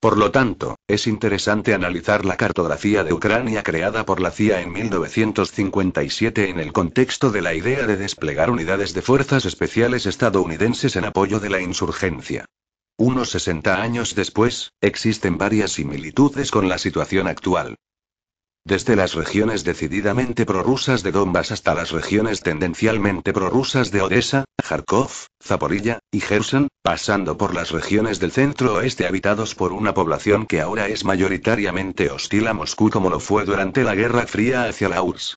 Por 0.00 0.16
lo 0.16 0.30
tanto, 0.30 0.76
es 0.88 1.06
interesante 1.06 1.74
analizar 1.74 2.24
la 2.24 2.38
cartografía 2.38 3.04
de 3.04 3.12
Ucrania 3.12 3.62
creada 3.62 4.06
por 4.06 4.18
la 4.18 4.30
CIA 4.30 4.62
en 4.62 4.72
1957 4.72 6.48
en 6.48 6.58
el 6.58 6.72
contexto 6.72 7.32
de 7.32 7.42
la 7.42 7.52
idea 7.52 7.86
de 7.86 7.98
desplegar 7.98 8.48
unidades 8.50 8.94
de 8.94 9.02
fuerzas 9.02 9.44
especiales 9.44 10.06
estadounidenses 10.06 10.96
en 10.96 11.04
apoyo 11.04 11.38
de 11.38 11.50
la 11.50 11.60
insurgencia. 11.60 12.46
Unos 12.96 13.28
60 13.28 13.82
años 13.82 14.14
después, 14.14 14.72
existen 14.80 15.36
varias 15.36 15.72
similitudes 15.72 16.50
con 16.50 16.70
la 16.70 16.78
situación 16.78 17.28
actual. 17.28 17.76
Desde 18.64 18.94
las 18.94 19.14
regiones 19.14 19.64
decididamente 19.64 20.46
prorrusas 20.46 21.02
de 21.02 21.10
Donbass 21.10 21.50
hasta 21.50 21.74
las 21.74 21.90
regiones 21.90 22.42
tendencialmente 22.42 23.32
prorrusas 23.32 23.90
de 23.90 24.02
Odessa, 24.02 24.44
Kharkov, 24.56 25.10
Zaporilla 25.42 25.98
y 26.12 26.20
Gerson, 26.20 26.68
pasando 26.80 27.36
por 27.36 27.54
las 27.54 27.72
regiones 27.72 28.20
del 28.20 28.30
centro-oeste 28.30 29.06
habitados 29.06 29.56
por 29.56 29.72
una 29.72 29.94
población 29.94 30.46
que 30.46 30.60
ahora 30.60 30.86
es 30.86 31.04
mayoritariamente 31.04 32.10
hostil 32.10 32.46
a 32.46 32.54
Moscú 32.54 32.88
como 32.88 33.10
lo 33.10 33.18
fue 33.18 33.44
durante 33.44 33.82
la 33.82 33.96
Guerra 33.96 34.28
Fría 34.28 34.64
hacia 34.64 34.88
la 34.88 35.02
URSS. 35.02 35.34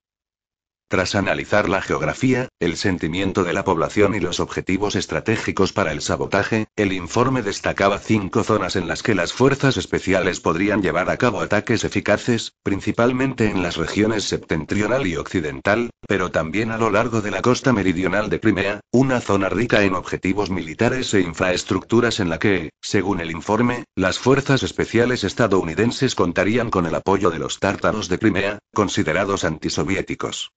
Tras 0.88 1.15
analizar 1.15 1.68
la 1.68 1.82
geografía, 1.82 2.48
el 2.60 2.77
sentimiento 2.77 3.44
de 3.44 3.54
la 3.54 3.63
población 3.63 4.13
y 4.13 4.20
los 4.20 4.39
objetivos 4.39 4.96
estratégicos 4.96 5.74
para 5.74 5.92
el 5.92 6.00
sabotaje, 6.00 6.68
el 6.75 6.94
informe 6.94 7.42
destacaba 7.42 7.98
cinco 7.98 8.44
zonas 8.44 8.75
en 8.75 8.88
las 8.88 9.01
que 9.01 9.15
las 9.15 9.34
fuerzas 9.34 9.77
especiales 9.77 10.42
podrían 10.42 10.84
llevar 10.84 11.10
a 11.10 11.18
cabo 11.18 11.42
ataques 11.42 11.86
eficaces, 11.86 12.54
principalmente 12.62 13.50
en 13.50 13.63
las 13.63 13.77
regiones 13.77 14.25
septentrional 14.25 15.08
y 15.08 15.15
occidental, 15.15 15.89
pero 16.08 16.30
también 16.30 16.70
a 16.70 16.77
lo 16.77 16.92
largo 16.92 17.22
de 17.22 17.32
la 17.32 17.42
costa 17.42 17.74
meridional 17.74 18.30
de 18.30 18.39
Crimea, 18.39 18.82
una 18.92 19.22
zona 19.22 19.50
rica 19.50 19.82
en 19.82 19.96
objetivos 19.96 20.51
militares 20.51 21.12
e 21.15 21.22
infraestructuras 21.22 22.20
en 22.20 22.30
la 22.30 22.38
que, 22.38 22.70
según 22.80 23.22
el 23.22 23.32
informe, 23.32 23.86
las 23.96 24.20
fuerzas 24.20 24.62
especiales 24.62 25.24
estadounidenses 25.24 26.13
contarían 26.13 26.70
con 26.70 26.86
el 26.86 26.94
apoyo 26.94 27.32
de 27.32 27.39
los 27.39 27.60
tártaros 27.60 28.08
de 28.08 28.20
Crimea, 28.20 28.60
considerados 28.72 29.46
antisoviéticos. 29.46 30.51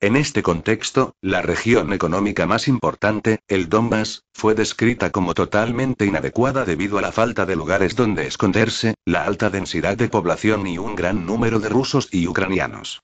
En 0.00 0.14
este 0.14 0.44
contexto, 0.44 1.16
la 1.20 1.42
región 1.42 1.92
económica 1.92 2.46
más 2.46 2.68
importante, 2.68 3.40
el 3.48 3.68
Donbass, 3.68 4.22
fue 4.32 4.54
descrita 4.54 5.10
como 5.10 5.34
totalmente 5.34 6.06
inadecuada 6.06 6.64
debido 6.64 6.98
a 6.98 7.02
la 7.02 7.10
falta 7.10 7.46
de 7.46 7.56
lugares 7.56 7.96
donde 7.96 8.28
esconderse, 8.28 8.94
la 9.04 9.24
alta 9.24 9.50
densidad 9.50 9.96
de 9.96 10.08
población 10.08 10.68
y 10.68 10.78
un 10.78 10.94
gran 10.94 11.26
número 11.26 11.58
de 11.58 11.68
rusos 11.68 12.08
y 12.12 12.28
ucranianos. 12.28 13.02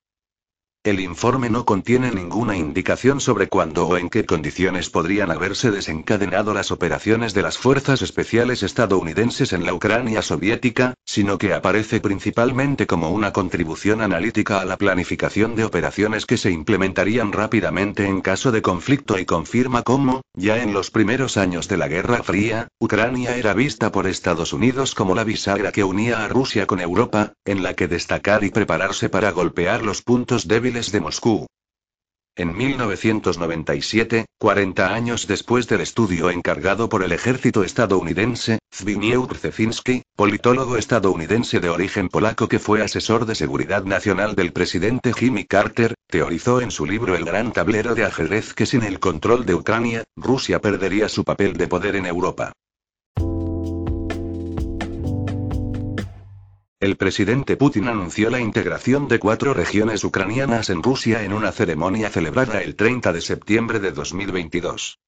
El 0.84 1.00
informe 1.00 1.48
no 1.48 1.64
contiene 1.64 2.10
ninguna 2.10 2.58
indicación 2.58 3.18
sobre 3.18 3.48
cuándo 3.48 3.86
o 3.88 3.96
en 3.96 4.10
qué 4.10 4.26
condiciones 4.26 4.90
podrían 4.90 5.30
haberse 5.30 5.70
desencadenado 5.70 6.52
las 6.52 6.70
operaciones 6.70 7.32
de 7.32 7.40
las 7.40 7.56
fuerzas 7.56 8.02
especiales 8.02 8.62
estadounidenses 8.62 9.54
en 9.54 9.64
la 9.64 9.72
Ucrania 9.72 10.20
soviética, 10.20 10.92
sino 11.06 11.38
que 11.38 11.54
aparece 11.54 12.00
principalmente 12.00 12.86
como 12.86 13.08
una 13.08 13.32
contribución 13.32 14.02
analítica 14.02 14.60
a 14.60 14.66
la 14.66 14.76
planificación 14.76 15.56
de 15.56 15.64
operaciones 15.64 16.26
que 16.26 16.36
se 16.36 16.50
implementarían 16.50 17.32
rápidamente 17.32 18.04
en 18.04 18.20
caso 18.20 18.52
de 18.52 18.60
conflicto 18.60 19.18
y 19.18 19.24
confirma 19.24 19.84
cómo, 19.84 20.20
ya 20.34 20.62
en 20.62 20.74
los 20.74 20.90
primeros 20.90 21.38
años 21.38 21.66
de 21.66 21.78
la 21.78 21.88
Guerra 21.88 22.22
Fría, 22.22 22.68
Ucrania 22.78 23.38
era 23.38 23.54
vista 23.54 23.90
por 23.90 24.06
Estados 24.06 24.52
Unidos 24.52 24.94
como 24.94 25.14
la 25.14 25.24
bisagra 25.24 25.72
que 25.72 25.82
unía 25.82 26.22
a 26.22 26.28
Rusia 26.28 26.66
con 26.66 26.78
Europa, 26.78 27.32
en 27.46 27.62
la 27.62 27.72
que 27.72 27.88
destacar 27.88 28.44
y 28.44 28.50
prepararse 28.50 29.08
para 29.08 29.30
golpear 29.30 29.82
los 29.82 30.02
puntos 30.02 30.46
débiles 30.46 30.73
de 30.74 31.00
Moscú. 31.00 31.46
En 32.34 32.56
1997, 32.56 34.26
40 34.38 34.92
años 34.92 35.28
después 35.28 35.68
del 35.68 35.82
estudio 35.82 36.30
encargado 36.30 36.88
por 36.88 37.04
el 37.04 37.12
ejército 37.12 37.62
estadounidense, 37.62 38.58
Zbigniew 38.74 39.24
Brzezinski, 39.28 40.02
politólogo 40.16 40.76
estadounidense 40.76 41.60
de 41.60 41.68
origen 41.68 42.08
polaco 42.08 42.48
que 42.48 42.58
fue 42.58 42.82
asesor 42.82 43.24
de 43.24 43.36
seguridad 43.36 43.84
nacional 43.84 44.34
del 44.34 44.52
presidente 44.52 45.12
Jimmy 45.12 45.44
Carter, 45.44 45.94
teorizó 46.08 46.60
en 46.60 46.72
su 46.72 46.86
libro 46.86 47.14
El 47.14 47.24
gran 47.24 47.52
tablero 47.52 47.94
de 47.94 48.04
ajedrez 48.04 48.52
que 48.52 48.66
sin 48.66 48.82
el 48.82 48.98
control 48.98 49.46
de 49.46 49.54
Ucrania, 49.54 50.02
Rusia 50.16 50.60
perdería 50.60 51.08
su 51.08 51.22
papel 51.22 51.52
de 51.52 51.68
poder 51.68 51.94
en 51.94 52.06
Europa. 52.06 52.52
El 56.84 56.96
presidente 56.96 57.56
Putin 57.56 57.88
anunció 57.88 58.28
la 58.28 58.40
integración 58.40 59.08
de 59.08 59.18
cuatro 59.18 59.54
regiones 59.54 60.04
ucranianas 60.04 60.68
en 60.68 60.82
Rusia 60.82 61.22
en 61.24 61.32
una 61.32 61.50
ceremonia 61.50 62.10
celebrada 62.10 62.60
el 62.60 62.76
30 62.76 63.10
de 63.14 63.22
septiembre 63.22 63.80
de 63.80 63.90
2022. 63.90 64.98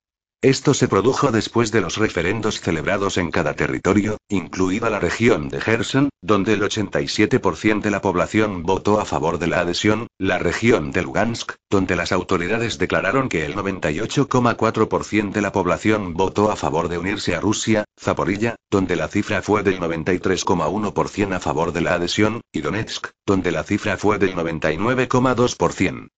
Esto 0.43 0.75
se 0.75 0.87
produjo 0.87 1.33
después 1.33 1.73
de 1.73 1.81
los 1.81 1.97
referendos 1.97 2.61
celebrados 2.61 3.17
en 3.17 3.31
cada 3.31 3.55
territorio, 3.55 4.19
incluida 4.29 4.91
la 4.91 5.01
región 5.01 5.49
de 5.49 5.63
Gerson, 5.63 6.11
donde 6.21 6.53
el 6.53 6.63
87% 6.63 7.81
de 7.81 7.91
la 7.91 8.03
población 8.03 8.63
votó 8.63 9.01
a 9.01 9.07
favor 9.07 9.39
de 9.39 9.47
la 9.47 9.61
adhesión, 9.61 10.09
la 10.19 10.39
región 10.39 10.93
de 10.93 11.03
Lugansk, 11.03 11.55
donde 11.71 11.97
las 11.97 12.13
autoridades 12.13 12.77
declararon 12.77 13.31
que 13.31 13.47
el 13.47 13.55
98,4% 13.55 15.33
de 15.33 15.41
la 15.41 15.53
población 15.53 16.13
votó 16.13 16.53
a 16.53 16.57
favor 16.57 16.89
de 16.89 16.99
unirse 16.99 17.35
a 17.35 17.41
Rusia, 17.41 17.85
Zaporilla, 17.99 18.57
donde 18.71 18.95
la 18.95 19.09
cifra 19.09 19.41
fue 19.41 19.63
del 19.63 19.81
93,1% 19.81 21.35
a 21.35 21.41
favor 21.41 21.73
de 21.73 21.81
la 21.81 21.95
adhesión, 21.95 22.43
y 22.53 22.61
Donetsk, 22.61 23.09
donde 23.27 23.53
la 23.53 23.65
cifra 23.65 23.97
fue 23.97 24.19
del 24.19 24.35
99,2%. 24.35 26.09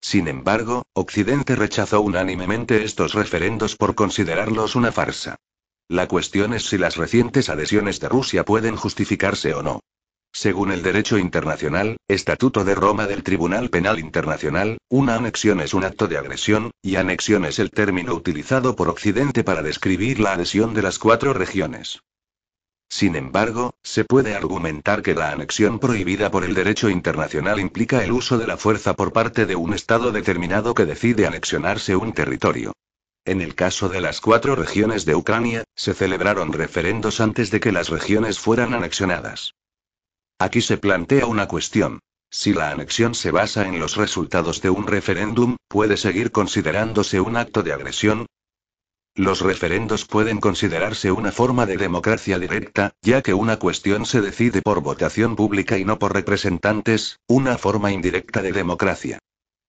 Sin 0.00 0.28
embargo, 0.28 0.84
Occidente 0.94 1.56
rechazó 1.56 2.00
unánimemente 2.00 2.84
estos 2.84 3.14
referendos 3.14 3.76
por 3.76 3.94
considerarlos 3.94 4.74
una 4.74 4.92
farsa. 4.92 5.36
La 5.88 6.08
cuestión 6.08 6.54
es 6.54 6.68
si 6.68 6.78
las 6.78 6.96
recientes 6.96 7.48
adhesiones 7.48 8.00
de 8.00 8.08
Rusia 8.08 8.44
pueden 8.44 8.76
justificarse 8.76 9.54
o 9.54 9.62
no. 9.62 9.80
Según 10.32 10.70
el 10.70 10.82
derecho 10.82 11.18
internacional, 11.18 11.96
Estatuto 12.06 12.64
de 12.64 12.76
Roma 12.76 13.06
del 13.06 13.24
Tribunal 13.24 13.68
Penal 13.68 13.98
Internacional, 13.98 14.78
una 14.88 15.16
anexión 15.16 15.60
es 15.60 15.74
un 15.74 15.84
acto 15.84 16.06
de 16.06 16.18
agresión, 16.18 16.70
y 16.82 16.96
anexión 16.96 17.44
es 17.44 17.58
el 17.58 17.70
término 17.70 18.14
utilizado 18.14 18.76
por 18.76 18.88
Occidente 18.88 19.42
para 19.42 19.62
describir 19.62 20.20
la 20.20 20.32
adhesión 20.34 20.72
de 20.72 20.82
las 20.82 21.00
cuatro 21.00 21.32
regiones. 21.32 22.00
Sin 22.90 23.14
embargo, 23.14 23.74
se 23.84 24.04
puede 24.04 24.34
argumentar 24.34 25.02
que 25.02 25.14
la 25.14 25.30
anexión 25.30 25.78
prohibida 25.78 26.30
por 26.30 26.42
el 26.42 26.54
derecho 26.54 26.90
internacional 26.90 27.60
implica 27.60 28.02
el 28.04 28.10
uso 28.10 28.36
de 28.36 28.48
la 28.48 28.56
fuerza 28.56 28.94
por 28.94 29.12
parte 29.12 29.46
de 29.46 29.54
un 29.54 29.72
Estado 29.72 30.10
determinado 30.10 30.74
que 30.74 30.86
decide 30.86 31.26
anexionarse 31.26 31.94
un 31.94 32.12
territorio. 32.12 32.72
En 33.24 33.40
el 33.42 33.54
caso 33.54 33.88
de 33.88 34.00
las 34.00 34.20
cuatro 34.20 34.56
regiones 34.56 35.04
de 35.04 35.14
Ucrania, 35.14 35.62
se 35.76 35.94
celebraron 35.94 36.52
referendos 36.52 37.20
antes 37.20 37.52
de 37.52 37.60
que 37.60 37.70
las 37.70 37.90
regiones 37.90 38.40
fueran 38.40 38.74
anexionadas. 38.74 39.54
Aquí 40.38 40.60
se 40.60 40.76
plantea 40.76 41.26
una 41.26 41.46
cuestión. 41.46 42.00
Si 42.28 42.52
la 42.52 42.70
anexión 42.70 43.14
se 43.14 43.30
basa 43.30 43.68
en 43.68 43.78
los 43.78 43.96
resultados 43.96 44.62
de 44.62 44.70
un 44.70 44.86
referéndum, 44.86 45.56
¿puede 45.68 45.96
seguir 45.96 46.32
considerándose 46.32 47.20
un 47.20 47.36
acto 47.36 47.62
de 47.62 47.72
agresión? 47.72 48.26
Los 49.16 49.40
referendos 49.40 50.04
pueden 50.04 50.38
considerarse 50.38 51.10
una 51.10 51.32
forma 51.32 51.66
de 51.66 51.76
democracia 51.76 52.38
directa, 52.38 52.92
ya 53.02 53.22
que 53.22 53.34
una 53.34 53.58
cuestión 53.58 54.06
se 54.06 54.20
decide 54.20 54.62
por 54.62 54.82
votación 54.82 55.36
pública 55.36 55.78
y 55.78 55.84
no 55.84 55.98
por 55.98 56.14
representantes, 56.14 57.18
una 57.26 57.58
forma 57.58 57.90
indirecta 57.90 58.40
de 58.40 58.52
democracia. 58.52 59.18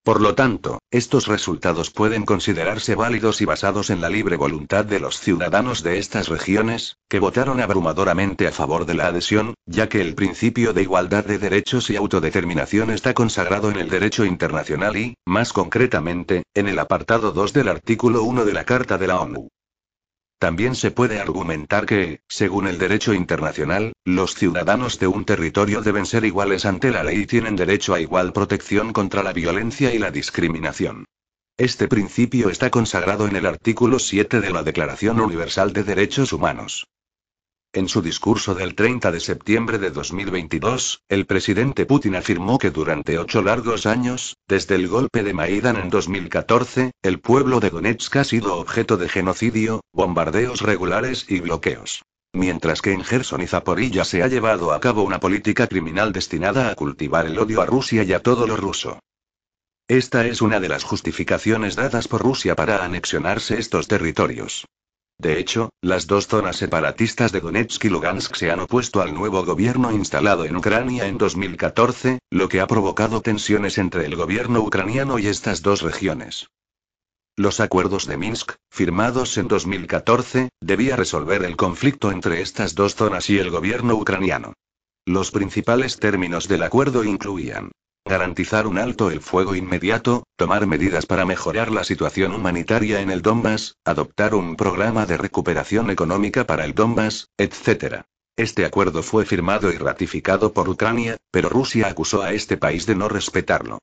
Por 0.04 0.20
lo 0.20 0.34
tanto, 0.34 0.80
estos 0.90 1.28
resultados 1.28 1.92
pueden 1.92 2.26
considerarse 2.26 2.96
válidos 2.96 3.40
y 3.40 3.46
basados 3.46 3.92
en 3.92 4.02
la 4.02 4.10
libre 4.10 4.36
voluntad 4.36 4.84
de 4.84 5.00
los 5.00 5.20
ciudadanos 5.20 5.84
de 5.84 6.00
estas 6.00 6.28
regiones, 6.28 6.98
que 7.08 7.20
votaron 7.20 7.62
abrumadoramente 7.62 8.48
a 8.48 8.52
favor 8.52 8.88
de 8.88 8.96
la 8.96 9.06
adhesión, 9.06 9.54
ya 9.68 9.90
que 9.90 10.02
el 10.02 10.16
principio 10.16 10.74
de 10.74 10.82
igualdad 10.82 11.24
de 11.24 11.38
derechos 11.38 11.92
y 11.92 11.98
autodeterminación 11.98 12.90
está 12.90 13.14
consagrado 13.14 13.70
en 13.70 13.78
el 13.78 13.90
derecho 13.90 14.26
internacional 14.26 14.98
y, 14.98 15.14
más 15.24 15.54
concretamente, 15.54 16.46
en 16.56 16.68
el 16.68 16.80
apartado 16.80 17.32
2 17.32 17.54
del 17.54 17.68
artículo 17.68 18.24
1 18.24 18.44
de 18.44 18.54
la 18.54 18.64
Carta 18.64 18.98
de 18.98 19.06
la 19.06 19.22
ONU. 19.22 19.50
También 20.42 20.74
se 20.74 20.90
puede 20.90 21.20
argumentar 21.20 21.86
que, 21.86 22.22
según 22.28 22.66
el 22.66 22.80
derecho 22.80 23.14
internacional, 23.14 23.94
los 24.06 24.34
ciudadanos 24.34 24.98
de 24.98 25.06
un 25.06 25.24
territorio 25.24 25.84
deben 25.84 26.08
ser 26.08 26.26
iguales 26.26 26.66
ante 26.66 26.90
la 26.90 27.04
ley 27.04 27.20
y 27.20 27.26
tienen 27.28 27.56
derecho 27.56 27.94
a 27.94 28.00
igual 28.00 28.34
protección 28.34 28.92
contra 28.92 29.22
la 29.22 29.34
violencia 29.34 29.94
y 29.94 30.00
la 30.00 30.10
discriminación. 30.10 31.06
Este 31.58 31.88
principio 31.88 32.50
está 32.50 32.72
consagrado 32.72 33.28
en 33.28 33.36
el 33.36 33.46
artículo 33.46 34.00
7 34.00 34.42
de 34.42 34.50
la 34.50 34.64
Declaración 34.64 35.22
Universal 35.22 35.74
de 35.74 35.84
Derechos 35.84 36.34
Humanos. 36.34 36.88
En 37.74 37.88
su 37.88 38.02
discurso 38.02 38.54
del 38.54 38.76
30 38.76 39.14
de 39.14 39.22
septiembre 39.22 39.78
de 39.78 39.92
2022, 39.92 41.04
el 41.08 41.26
presidente 41.26 41.86
Putin 41.86 42.18
afirmó 42.18 42.58
que 42.58 42.70
durante 42.70 43.18
ocho 43.18 43.42
largos 43.42 43.86
años, 43.86 44.36
desde 44.46 44.76
el 44.76 44.90
golpe 44.90 45.24
de 45.24 45.34
Maidan 45.34 45.78
en 45.78 45.90
2014, 45.90 46.92
el 47.02 47.22
pueblo 47.22 47.62
de 47.62 47.70
Donetsk 47.70 48.14
ha 48.18 48.26
sido 48.26 48.58
objeto 48.58 48.98
de 48.98 49.08
genocidio, 49.08 49.80
bombardeos 49.94 50.60
regulares 50.60 51.26
y 51.30 51.40
bloqueos. 51.40 52.04
Mientras 52.34 52.82
que 52.82 52.92
en 52.92 53.06
Gerson 53.06 53.40
y 53.42 53.48
Zaporilla 53.48 54.04
se 54.04 54.22
ha 54.22 54.28
llevado 54.28 54.74
a 54.74 54.82
cabo 54.82 55.04
una 55.04 55.22
política 55.22 55.68
criminal 55.68 56.12
destinada 56.12 56.72
a 56.72 56.76
cultivar 56.76 57.26
el 57.26 57.40
odio 57.40 57.62
a 57.62 57.66
Rusia 57.66 58.04
y 58.04 58.12
a 58.12 58.22
todo 58.22 58.48
lo 58.48 58.58
ruso. 58.58 59.00
Esta 59.88 60.28
es 60.28 60.42
una 60.42 60.60
de 60.60 60.68
las 60.68 60.84
justificaciones 60.84 61.78
dadas 61.78 62.10
por 62.10 62.22
Rusia 62.22 62.54
para 62.54 62.84
anexionarse 62.84 63.60
estos 63.60 63.88
territorios. 63.88 64.66
De 65.22 65.38
hecho, 65.38 65.70
las 65.84 66.08
dos 66.08 66.26
zonas 66.26 66.56
separatistas 66.56 67.32
de 67.32 67.42
Donetsk 67.42 67.86
y 67.86 67.90
Lugansk 67.90 68.34
se 68.34 68.50
han 68.50 68.60
opuesto 68.60 69.04
al 69.04 69.14
nuevo 69.14 69.46
gobierno 69.46 69.92
instalado 69.92 70.46
en 70.46 70.56
Ucrania 70.56 71.06
en 71.06 71.20
2014, 71.20 72.18
lo 72.32 72.50
que 72.50 72.60
ha 72.60 72.66
provocado 72.66 73.22
tensiones 73.22 73.78
entre 73.78 74.08
el 74.08 74.16
gobierno 74.16 74.62
ucraniano 74.62 75.20
y 75.20 75.28
estas 75.28 75.62
dos 75.62 75.84
regiones. 75.84 76.48
Los 77.38 77.60
acuerdos 77.60 78.08
de 78.08 78.18
Minsk, 78.18 78.54
firmados 78.72 79.38
en 79.38 79.48
2014, 79.48 80.50
debía 80.60 80.96
resolver 80.96 81.44
el 81.44 81.56
conflicto 81.56 82.12
entre 82.12 82.42
estas 82.42 82.74
dos 82.74 82.96
zonas 82.96 83.30
y 83.30 83.38
el 83.38 83.52
gobierno 83.52 83.94
ucraniano. 83.94 84.54
Los 85.06 85.30
principales 85.30 85.98
términos 85.98 86.48
del 86.48 86.64
acuerdo 86.64 87.04
incluían 87.04 87.70
Garantizar 88.06 88.68
un 88.68 88.78
alto 88.78 89.12
el 89.12 89.22
fuego 89.22 89.56
inmediato, 89.56 90.24
tomar 90.36 90.66
medidas 90.66 91.06
para 91.06 91.26
mejorar 91.26 91.72
la 91.72 91.84
situación 91.84 92.34
humanitaria 92.34 93.00
en 93.00 93.12
el 93.12 93.22
Donbass, 93.22 93.76
adoptar 93.86 94.36
un 94.36 94.56
programa 94.56 95.06
de 95.06 95.18
recuperación 95.18 95.90
económica 95.92 96.46
para 96.46 96.66
el 96.66 96.74
Donbass, 96.74 97.30
etc. 97.38 98.02
Este 98.36 98.66
acuerdo 98.66 99.04
fue 99.04 99.26
firmado 99.26 99.72
y 99.72 99.78
ratificado 99.78 100.52
por 100.52 100.68
Ucrania, 100.68 101.18
pero 101.32 101.48
Rusia 101.48 101.88
acusó 101.88 102.22
a 102.24 102.34
este 102.34 102.58
país 102.58 102.86
de 102.86 102.96
no 102.96 103.08
respetarlo. 103.08 103.80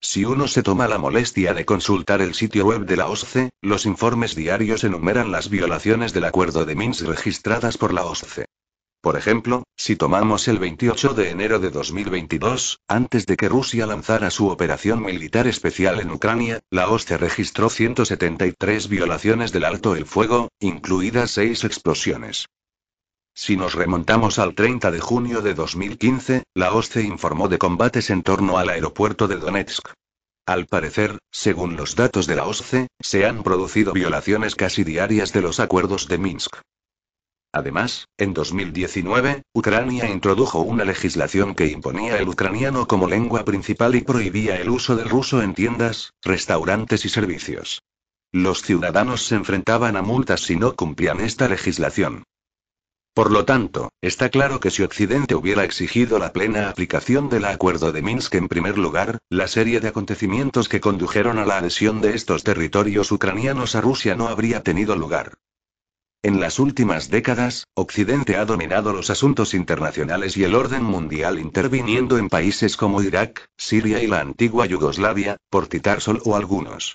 Si 0.00 0.24
uno 0.24 0.48
se 0.48 0.62
toma 0.62 0.86
la 0.86 0.98
molestia 0.98 1.54
de 1.54 1.64
consultar 1.64 2.20
el 2.20 2.34
sitio 2.34 2.66
web 2.66 2.84
de 2.84 2.96
la 2.96 3.08
OSCE, 3.08 3.50
los 3.62 3.84
informes 3.84 4.34
diarios 4.34 4.84
enumeran 4.84 5.32
las 5.32 5.48
violaciones 5.48 6.12
del 6.12 6.24
acuerdo 6.24 6.64
de 6.66 6.76
Minsk 6.76 7.06
registradas 7.06 7.78
por 7.78 7.92
la 7.92 8.04
OSCE. 8.04 8.46
Por 9.04 9.18
ejemplo, 9.18 9.64
si 9.76 9.96
tomamos 9.96 10.48
el 10.48 10.58
28 10.58 11.12
de 11.12 11.28
enero 11.28 11.58
de 11.58 11.68
2022, 11.68 12.80
antes 12.88 13.26
de 13.26 13.36
que 13.36 13.50
Rusia 13.50 13.84
lanzara 13.86 14.30
su 14.30 14.48
operación 14.48 15.02
militar 15.02 15.46
especial 15.46 16.00
en 16.00 16.10
Ucrania, 16.10 16.60
la 16.70 16.88
OSCE 16.88 17.18
registró 17.18 17.68
173 17.68 18.88
violaciones 18.88 19.52
del 19.52 19.66
alto 19.66 19.94
el 19.94 20.06
fuego, 20.06 20.48
incluidas 20.58 21.32
seis 21.32 21.64
explosiones. 21.64 22.46
Si 23.34 23.58
nos 23.58 23.74
remontamos 23.74 24.38
al 24.38 24.54
30 24.54 24.90
de 24.90 25.00
junio 25.00 25.42
de 25.42 25.52
2015, 25.52 26.44
la 26.54 26.72
OSCE 26.72 27.02
informó 27.02 27.48
de 27.48 27.58
combates 27.58 28.08
en 28.08 28.22
torno 28.22 28.56
al 28.56 28.70
aeropuerto 28.70 29.28
de 29.28 29.36
Donetsk. 29.36 29.86
Al 30.46 30.64
parecer, 30.64 31.18
según 31.30 31.76
los 31.76 31.94
datos 31.94 32.26
de 32.26 32.36
la 32.36 32.46
OSCE, 32.46 32.86
se 33.00 33.26
han 33.26 33.42
producido 33.42 33.92
violaciones 33.92 34.54
casi 34.54 34.82
diarias 34.82 35.34
de 35.34 35.42
los 35.42 35.60
acuerdos 35.60 36.08
de 36.08 36.16
Minsk. 36.16 36.56
Además, 37.54 38.08
en 38.18 38.34
2019, 38.34 39.44
Ucrania 39.54 40.10
introdujo 40.10 40.58
una 40.58 40.84
legislación 40.84 41.54
que 41.54 41.68
imponía 41.68 42.18
el 42.18 42.28
ucraniano 42.28 42.88
como 42.88 43.06
lengua 43.06 43.44
principal 43.44 43.94
y 43.94 44.00
prohibía 44.00 44.56
el 44.56 44.70
uso 44.70 44.96
del 44.96 45.08
ruso 45.08 45.40
en 45.40 45.54
tiendas, 45.54 46.14
restaurantes 46.20 47.04
y 47.04 47.08
servicios. 47.08 47.80
Los 48.32 48.62
ciudadanos 48.62 49.24
se 49.26 49.36
enfrentaban 49.36 49.96
a 49.96 50.02
multas 50.02 50.40
si 50.40 50.56
no 50.56 50.74
cumplían 50.74 51.20
esta 51.20 51.48
legislación. 51.48 52.24
Por 53.14 53.30
lo 53.30 53.44
tanto, 53.44 53.92
está 54.00 54.30
claro 54.30 54.58
que 54.58 54.72
si 54.72 54.82
Occidente 54.82 55.36
hubiera 55.36 55.62
exigido 55.62 56.18
la 56.18 56.32
plena 56.32 56.68
aplicación 56.68 57.28
del 57.28 57.44
acuerdo 57.44 57.92
de 57.92 58.02
Minsk 58.02 58.34
en 58.34 58.48
primer 58.48 58.78
lugar, 58.78 59.18
la 59.30 59.46
serie 59.46 59.78
de 59.78 59.86
acontecimientos 59.86 60.68
que 60.68 60.80
condujeron 60.80 61.38
a 61.38 61.46
la 61.46 61.58
adhesión 61.58 62.00
de 62.00 62.16
estos 62.16 62.42
territorios 62.42 63.12
ucranianos 63.12 63.76
a 63.76 63.80
Rusia 63.80 64.16
no 64.16 64.26
habría 64.26 64.64
tenido 64.64 64.96
lugar. 64.96 65.34
En 66.24 66.40
las 66.40 66.58
últimas 66.58 67.10
décadas, 67.10 67.66
Occidente 67.74 68.36
ha 68.36 68.46
dominado 68.46 68.94
los 68.94 69.10
asuntos 69.10 69.52
internacionales 69.52 70.38
y 70.38 70.44
el 70.44 70.54
orden 70.54 70.82
mundial 70.82 71.38
interviniendo 71.38 72.16
en 72.16 72.30
países 72.30 72.78
como 72.78 73.02
Irak, 73.02 73.50
Siria 73.58 74.02
y 74.02 74.06
la 74.06 74.20
antigua 74.20 74.64
Yugoslavia, 74.64 75.36
por 75.50 75.66
citar 75.66 76.00
solo 76.00 76.34
algunos. 76.34 76.94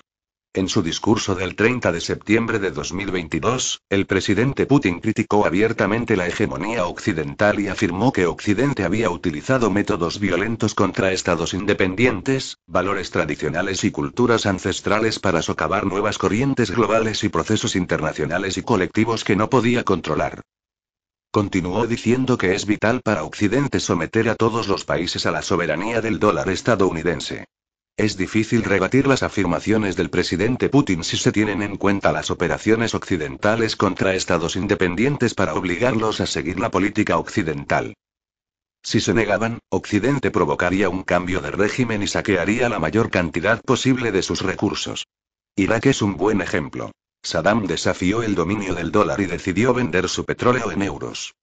En 0.52 0.68
su 0.68 0.82
discurso 0.82 1.36
del 1.36 1.54
30 1.54 1.92
de 1.92 2.00
septiembre 2.00 2.58
de 2.58 2.72
2022, 2.72 3.82
el 3.88 4.06
presidente 4.06 4.66
Putin 4.66 4.98
criticó 4.98 5.46
abiertamente 5.46 6.16
la 6.16 6.26
hegemonía 6.26 6.86
occidental 6.86 7.60
y 7.60 7.68
afirmó 7.68 8.12
que 8.12 8.26
Occidente 8.26 8.82
había 8.82 9.10
utilizado 9.10 9.70
métodos 9.70 10.18
violentos 10.18 10.74
contra 10.74 11.12
estados 11.12 11.54
independientes, 11.54 12.56
valores 12.66 13.12
tradicionales 13.12 13.84
y 13.84 13.92
culturas 13.92 14.44
ancestrales 14.44 15.20
para 15.20 15.40
socavar 15.40 15.86
nuevas 15.86 16.18
corrientes 16.18 16.72
globales 16.72 17.22
y 17.22 17.28
procesos 17.28 17.76
internacionales 17.76 18.58
y 18.58 18.62
colectivos 18.62 19.22
que 19.22 19.36
no 19.36 19.50
podía 19.50 19.84
controlar. 19.84 20.42
Continuó 21.30 21.86
diciendo 21.86 22.36
que 22.38 22.56
es 22.56 22.66
vital 22.66 23.02
para 23.04 23.22
Occidente 23.22 23.78
someter 23.78 24.28
a 24.28 24.34
todos 24.34 24.66
los 24.66 24.84
países 24.84 25.26
a 25.26 25.30
la 25.30 25.42
soberanía 25.42 26.00
del 26.00 26.18
dólar 26.18 26.50
estadounidense. 26.50 27.46
Es 28.00 28.16
difícil 28.16 28.62
rebatir 28.62 29.06
las 29.06 29.22
afirmaciones 29.22 29.94
del 29.94 30.08
presidente 30.08 30.70
Putin 30.70 31.04
si 31.04 31.18
se 31.18 31.32
tienen 31.32 31.60
en 31.60 31.76
cuenta 31.76 32.12
las 32.12 32.30
operaciones 32.30 32.94
occidentales 32.94 33.76
contra 33.76 34.14
estados 34.14 34.56
independientes 34.56 35.34
para 35.34 35.52
obligarlos 35.52 36.22
a 36.22 36.26
seguir 36.26 36.58
la 36.58 36.70
política 36.70 37.18
occidental. 37.18 37.92
Si 38.82 39.02
se 39.02 39.12
negaban, 39.12 39.58
Occidente 39.68 40.30
provocaría 40.30 40.88
un 40.88 41.02
cambio 41.02 41.42
de 41.42 41.50
régimen 41.50 42.02
y 42.02 42.06
saquearía 42.06 42.70
la 42.70 42.78
mayor 42.78 43.10
cantidad 43.10 43.60
posible 43.60 44.12
de 44.12 44.22
sus 44.22 44.40
recursos. 44.40 45.06
Irak 45.54 45.84
es 45.84 46.00
un 46.00 46.16
buen 46.16 46.40
ejemplo. 46.40 46.92
Saddam 47.22 47.66
desafió 47.66 48.22
el 48.22 48.34
dominio 48.34 48.74
del 48.74 48.92
dólar 48.92 49.20
y 49.20 49.26
decidió 49.26 49.74
vender 49.74 50.08
su 50.08 50.24
petróleo 50.24 50.72
en 50.72 50.80
euros. 50.80 51.34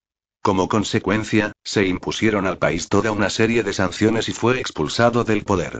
Como 0.42 0.68
consecuencia, 0.68 1.52
se 1.64 1.86
impusieron 1.86 2.48
al 2.48 2.58
país 2.58 2.90
toda 2.90 3.12
una 3.12 3.30
serie 3.30 3.62
de 3.62 3.74
sanciones 3.74 4.28
y 4.28 4.32
fue 4.32 4.60
expulsado 4.60 5.24
del 5.24 5.44
poder. 5.44 5.78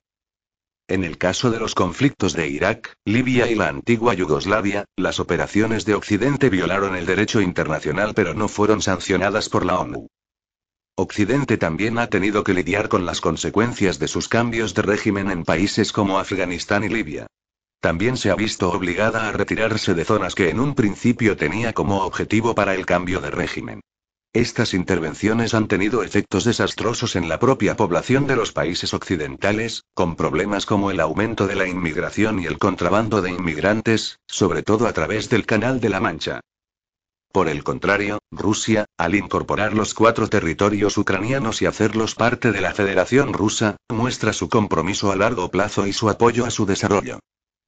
En 0.90 1.04
el 1.04 1.18
caso 1.18 1.52
de 1.52 1.60
los 1.60 1.76
conflictos 1.76 2.32
de 2.32 2.48
Irak, 2.48 2.96
Libia 3.04 3.52
y 3.52 3.56
la 3.56 3.68
antigua 3.68 4.14
Yugoslavia, 4.14 4.86
las 4.96 5.20
operaciones 5.20 5.84
de 5.84 5.96
Occidente 5.96 6.50
violaron 6.50 6.96
el 6.96 7.06
derecho 7.06 7.42
internacional 7.42 8.14
pero 8.14 8.34
no 8.34 8.48
fueron 8.48 8.82
sancionadas 8.82 9.50
por 9.50 9.66
la 9.66 9.80
ONU. 9.80 10.08
Occidente 10.96 11.58
también 11.58 12.00
ha 12.00 12.08
tenido 12.08 12.46
que 12.46 12.54
lidiar 12.54 12.88
con 12.88 13.06
las 13.06 13.20
consecuencias 13.20 14.00
de 14.00 14.08
sus 14.08 14.30
cambios 14.30 14.74
de 14.74 14.82
régimen 14.82 15.30
en 15.30 15.44
países 15.44 15.92
como 15.92 16.20
Afganistán 16.20 16.86
y 16.86 16.90
Libia. 16.90 17.28
También 17.82 18.16
se 18.16 18.32
ha 18.32 18.36
visto 18.36 18.72
obligada 18.72 19.28
a 19.28 19.34
retirarse 19.34 19.94
de 19.94 20.06
zonas 20.06 20.36
que 20.36 20.50
en 20.50 20.60
un 20.62 20.74
principio 20.74 21.36
tenía 21.36 21.74
como 21.74 22.04
objetivo 22.06 22.56
para 22.56 22.74
el 22.74 22.86
cambio 22.86 23.20
de 23.20 23.30
régimen. 23.30 23.82
Estas 24.38 24.76
intervenciones 24.76 25.56
han 25.56 25.68
tenido 25.68 26.04
efectos 26.04 26.44
desastrosos 26.44 27.16
en 27.16 27.28
la 27.28 27.40
propia 27.40 27.76
población 27.76 28.28
de 28.28 28.36
los 28.36 28.52
países 28.52 28.94
occidentales, 28.94 29.86
con 29.96 30.16
problemas 30.16 30.68
como 30.68 30.92
el 30.92 31.00
aumento 31.00 31.48
de 31.48 31.56
la 31.56 31.68
inmigración 31.68 32.40
y 32.40 32.46
el 32.46 32.60
contrabando 32.60 33.24
de 33.24 33.32
inmigrantes, 33.32 34.20
sobre 34.28 34.62
todo 34.62 34.86
a 34.86 34.94
través 34.94 35.32
del 35.32 35.48
Canal 35.48 35.80
de 35.80 35.90
la 35.90 36.02
Mancha. 36.02 36.42
Por 37.32 37.50
el 37.50 37.64
contrario, 37.64 38.20
Rusia, 38.30 38.86
al 38.96 39.16
incorporar 39.16 39.74
los 39.74 39.96
cuatro 39.96 40.28
territorios 40.28 41.00
ucranianos 41.00 41.64
y 41.64 41.66
hacerlos 41.66 42.14
parte 42.14 42.52
de 42.52 42.62
la 42.62 42.76
Federación 42.76 43.34
Rusa, 43.34 43.78
muestra 43.90 44.34
su 44.34 44.50
compromiso 44.50 45.12
a 45.12 45.16
largo 45.16 45.50
plazo 45.50 45.88
y 45.88 45.94
su 45.94 46.12
apoyo 46.12 46.46
a 46.46 46.52
su 46.52 46.68
desarrollo. 46.68 47.18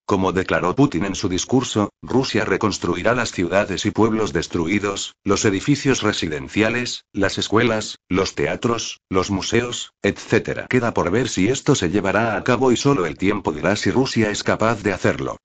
Como 0.10 0.32
declaró 0.32 0.76
Putin 0.76 1.06
en 1.06 1.14
su 1.14 1.30
discurso, 1.30 1.92
Rusia 2.02 2.44
reconstruirá 2.44 3.14
las 3.14 3.32
ciudades 3.32 3.86
y 3.86 3.92
pueblos 3.92 4.34
destruidos, 4.34 5.14
los 5.24 5.46
edificios 5.46 6.02
residenciales, 6.02 7.04
las 7.14 7.38
escuelas, 7.38 8.00
los 8.10 8.34
teatros, 8.34 9.02
los 9.08 9.30
museos, 9.30 9.94
etc. 10.02 10.66
Queda 10.68 10.96
por 10.96 11.12
ver 11.12 11.30
si 11.30 11.50
esto 11.50 11.76
se 11.76 11.92
llevará 11.92 12.38
a 12.38 12.44
cabo 12.44 12.72
y 12.72 12.76
solo 12.76 13.06
el 13.06 13.20
tiempo 13.20 13.52
dirá 13.52 13.76
si 13.76 13.92
Rusia 13.92 14.32
es 14.32 14.42
capaz 14.42 14.82
de 14.82 14.94
hacerlo. 14.94 15.38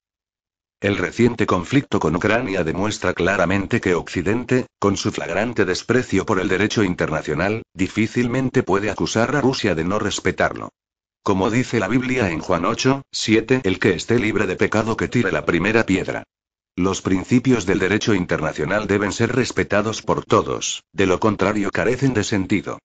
El 0.81 0.97
reciente 0.97 1.45
conflicto 1.45 2.01
con 2.01 2.17
Ucrania 2.17 2.65
demuestra 2.65 3.13
claramente 3.13 3.83
que 3.83 3.95
Occidente, 3.95 4.65
con 4.79 4.97
su 4.97 5.13
flagrante 5.13 5.67
desprecio 5.67 6.25
por 6.25 6.41
el 6.41 6.49
derecho 6.49 6.83
internacional, 6.83 7.65
difícilmente 7.75 8.63
puede 8.63 8.91
acusar 8.91 9.37
a 9.37 9.43
Rusia 9.43 9.75
de 9.75 9.85
no 9.85 9.99
respetarlo. 9.99 10.71
Como 11.25 11.51
dice 11.51 11.81
la 11.81 11.89
Biblia 11.89 12.29
en 12.29 12.41
Juan 12.41 12.67
8, 12.67 13.01
7, 13.11 13.63
el 13.65 13.79
que 13.79 13.95
esté 13.95 14.19
libre 14.19 14.47
de 14.47 14.57
pecado 14.57 14.95
que 14.95 15.09
tire 15.09 15.33
la 15.33 15.47
primera 15.47 15.87
piedra. 15.87 16.25
Los 16.77 17.01
principios 17.01 17.65
del 17.65 17.79
derecho 17.79 18.13
internacional 18.13 18.87
deben 18.87 19.11
ser 19.11 19.35
respetados 19.35 20.03
por 20.03 20.27
todos, 20.27 20.85
de 20.93 21.07
lo 21.07 21.21
contrario 21.21 21.71
carecen 21.71 22.13
de 22.13 22.25
sentido. 22.25 22.79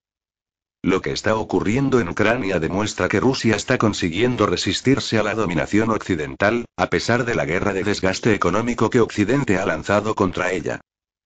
Lo 0.81 1.01
que 1.01 1.11
está 1.11 1.35
ocurriendo 1.35 1.99
en 1.99 2.07
Ucrania 2.07 2.61
demuestra 2.61 3.09
que 3.09 3.19
Rusia 3.19 3.57
está 3.57 3.77
consiguiendo 3.77 4.45
resistirse 4.45 5.19
a 5.19 5.23
la 5.23 5.35
dominación 5.35 5.89
occidental, 5.89 6.63
a 6.77 6.87
pesar 6.87 7.25
de 7.25 7.35
la 7.35 7.43
guerra 7.43 7.73
de 7.73 7.83
desgaste 7.83 8.33
económico 8.33 8.89
que 8.89 9.01
Occidente 9.01 9.57
ha 9.57 9.65
lanzado 9.65 10.15
contra 10.15 10.53
ella. 10.53 10.79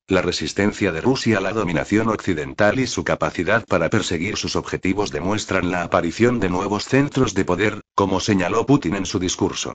La 0.10 0.22
resistencia 0.22 0.92
de 0.92 1.00
Rusia 1.00 1.38
a 1.38 1.42
la 1.42 1.54
dominación 1.54 2.10
occidental 2.10 2.78
y 2.78 2.88
su 2.88 3.06
capacidad 3.06 3.66
para 3.66 3.90
perseguir 3.90 4.36
sus 4.36 4.58
objetivos 4.58 5.12
demuestran 5.12 5.72
la 5.72 5.82
aparición 5.82 6.42
de 6.42 6.50
nuevos 6.50 6.84
centros 6.84 7.34
de 7.34 7.46
poder, 7.46 7.82
como 7.96 8.20
señaló 8.20 8.66
Putin 8.66 8.96
en 8.96 9.06
su 9.06 9.18
discurso. 9.18 9.74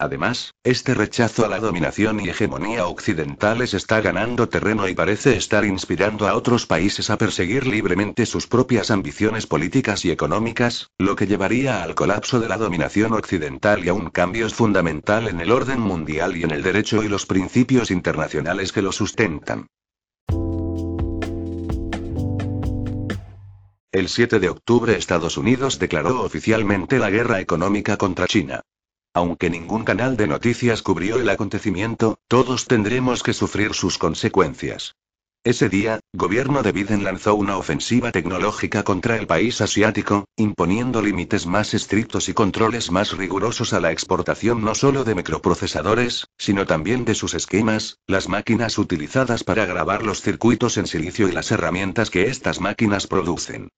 Además, 0.00 0.54
este 0.64 0.94
rechazo 0.94 1.44
a 1.44 1.48
la 1.48 1.60
dominación 1.60 2.20
y 2.20 2.30
hegemonía 2.30 2.86
occidentales 2.86 3.74
está 3.74 4.00
ganando 4.00 4.48
terreno 4.48 4.88
y 4.88 4.94
parece 4.94 5.36
estar 5.36 5.66
inspirando 5.66 6.26
a 6.26 6.34
otros 6.36 6.64
países 6.64 7.10
a 7.10 7.18
perseguir 7.18 7.66
libremente 7.66 8.24
sus 8.24 8.46
propias 8.46 8.90
ambiciones 8.90 9.46
políticas 9.46 10.06
y 10.06 10.10
económicas, 10.10 10.88
lo 10.96 11.16
que 11.16 11.26
llevaría 11.26 11.82
al 11.82 11.94
colapso 11.94 12.40
de 12.40 12.48
la 12.48 12.56
dominación 12.56 13.12
occidental 13.12 13.84
y 13.84 13.90
a 13.90 13.92
un 13.92 14.08
cambio 14.08 14.48
fundamental 14.48 15.28
en 15.28 15.38
el 15.38 15.52
orden 15.52 15.80
mundial 15.80 16.34
y 16.34 16.44
en 16.44 16.52
el 16.52 16.62
derecho 16.62 17.02
y 17.02 17.08
los 17.08 17.26
principios 17.26 17.90
internacionales 17.90 18.72
que 18.72 18.80
lo 18.80 18.92
sustentan. 18.92 19.66
El 23.92 24.08
7 24.08 24.40
de 24.40 24.48
octubre 24.48 24.96
Estados 24.96 25.36
Unidos 25.36 25.78
declaró 25.78 26.22
oficialmente 26.22 26.98
la 26.98 27.10
guerra 27.10 27.38
económica 27.40 27.98
contra 27.98 28.26
China. 28.26 28.62
Aunque 29.12 29.50
ningún 29.50 29.84
canal 29.84 30.16
de 30.16 30.28
noticias 30.28 30.82
cubrió 30.82 31.16
el 31.18 31.28
acontecimiento, 31.28 32.18
todos 32.28 32.66
tendremos 32.66 33.24
que 33.24 33.32
sufrir 33.32 33.74
sus 33.74 33.98
consecuencias. 33.98 34.94
Ese 35.42 35.70
día, 35.70 36.00
gobierno 36.12 36.62
de 36.62 36.70
Biden 36.70 37.02
lanzó 37.02 37.34
una 37.34 37.56
ofensiva 37.56 38.12
tecnológica 38.12 38.82
contra 38.82 39.16
el 39.16 39.26
país 39.26 39.62
asiático, 39.62 40.26
imponiendo 40.36 41.00
límites 41.00 41.46
más 41.46 41.72
estrictos 41.72 42.28
y 42.28 42.34
controles 42.34 42.90
más 42.90 43.16
rigurosos 43.16 43.72
a 43.72 43.80
la 43.80 43.90
exportación 43.90 44.62
no 44.62 44.74
solo 44.74 45.02
de 45.02 45.14
microprocesadores, 45.14 46.26
sino 46.36 46.66
también 46.66 47.06
de 47.06 47.14
sus 47.14 47.32
esquemas, 47.32 47.96
las 48.06 48.28
máquinas 48.28 48.76
utilizadas 48.76 49.42
para 49.42 49.64
grabar 49.64 50.02
los 50.02 50.20
circuitos 50.20 50.76
en 50.76 50.86
silicio 50.86 51.26
y 51.26 51.32
las 51.32 51.50
herramientas 51.50 52.10
que 52.10 52.28
estas 52.28 52.60
máquinas 52.60 53.06
producen. 53.06 53.70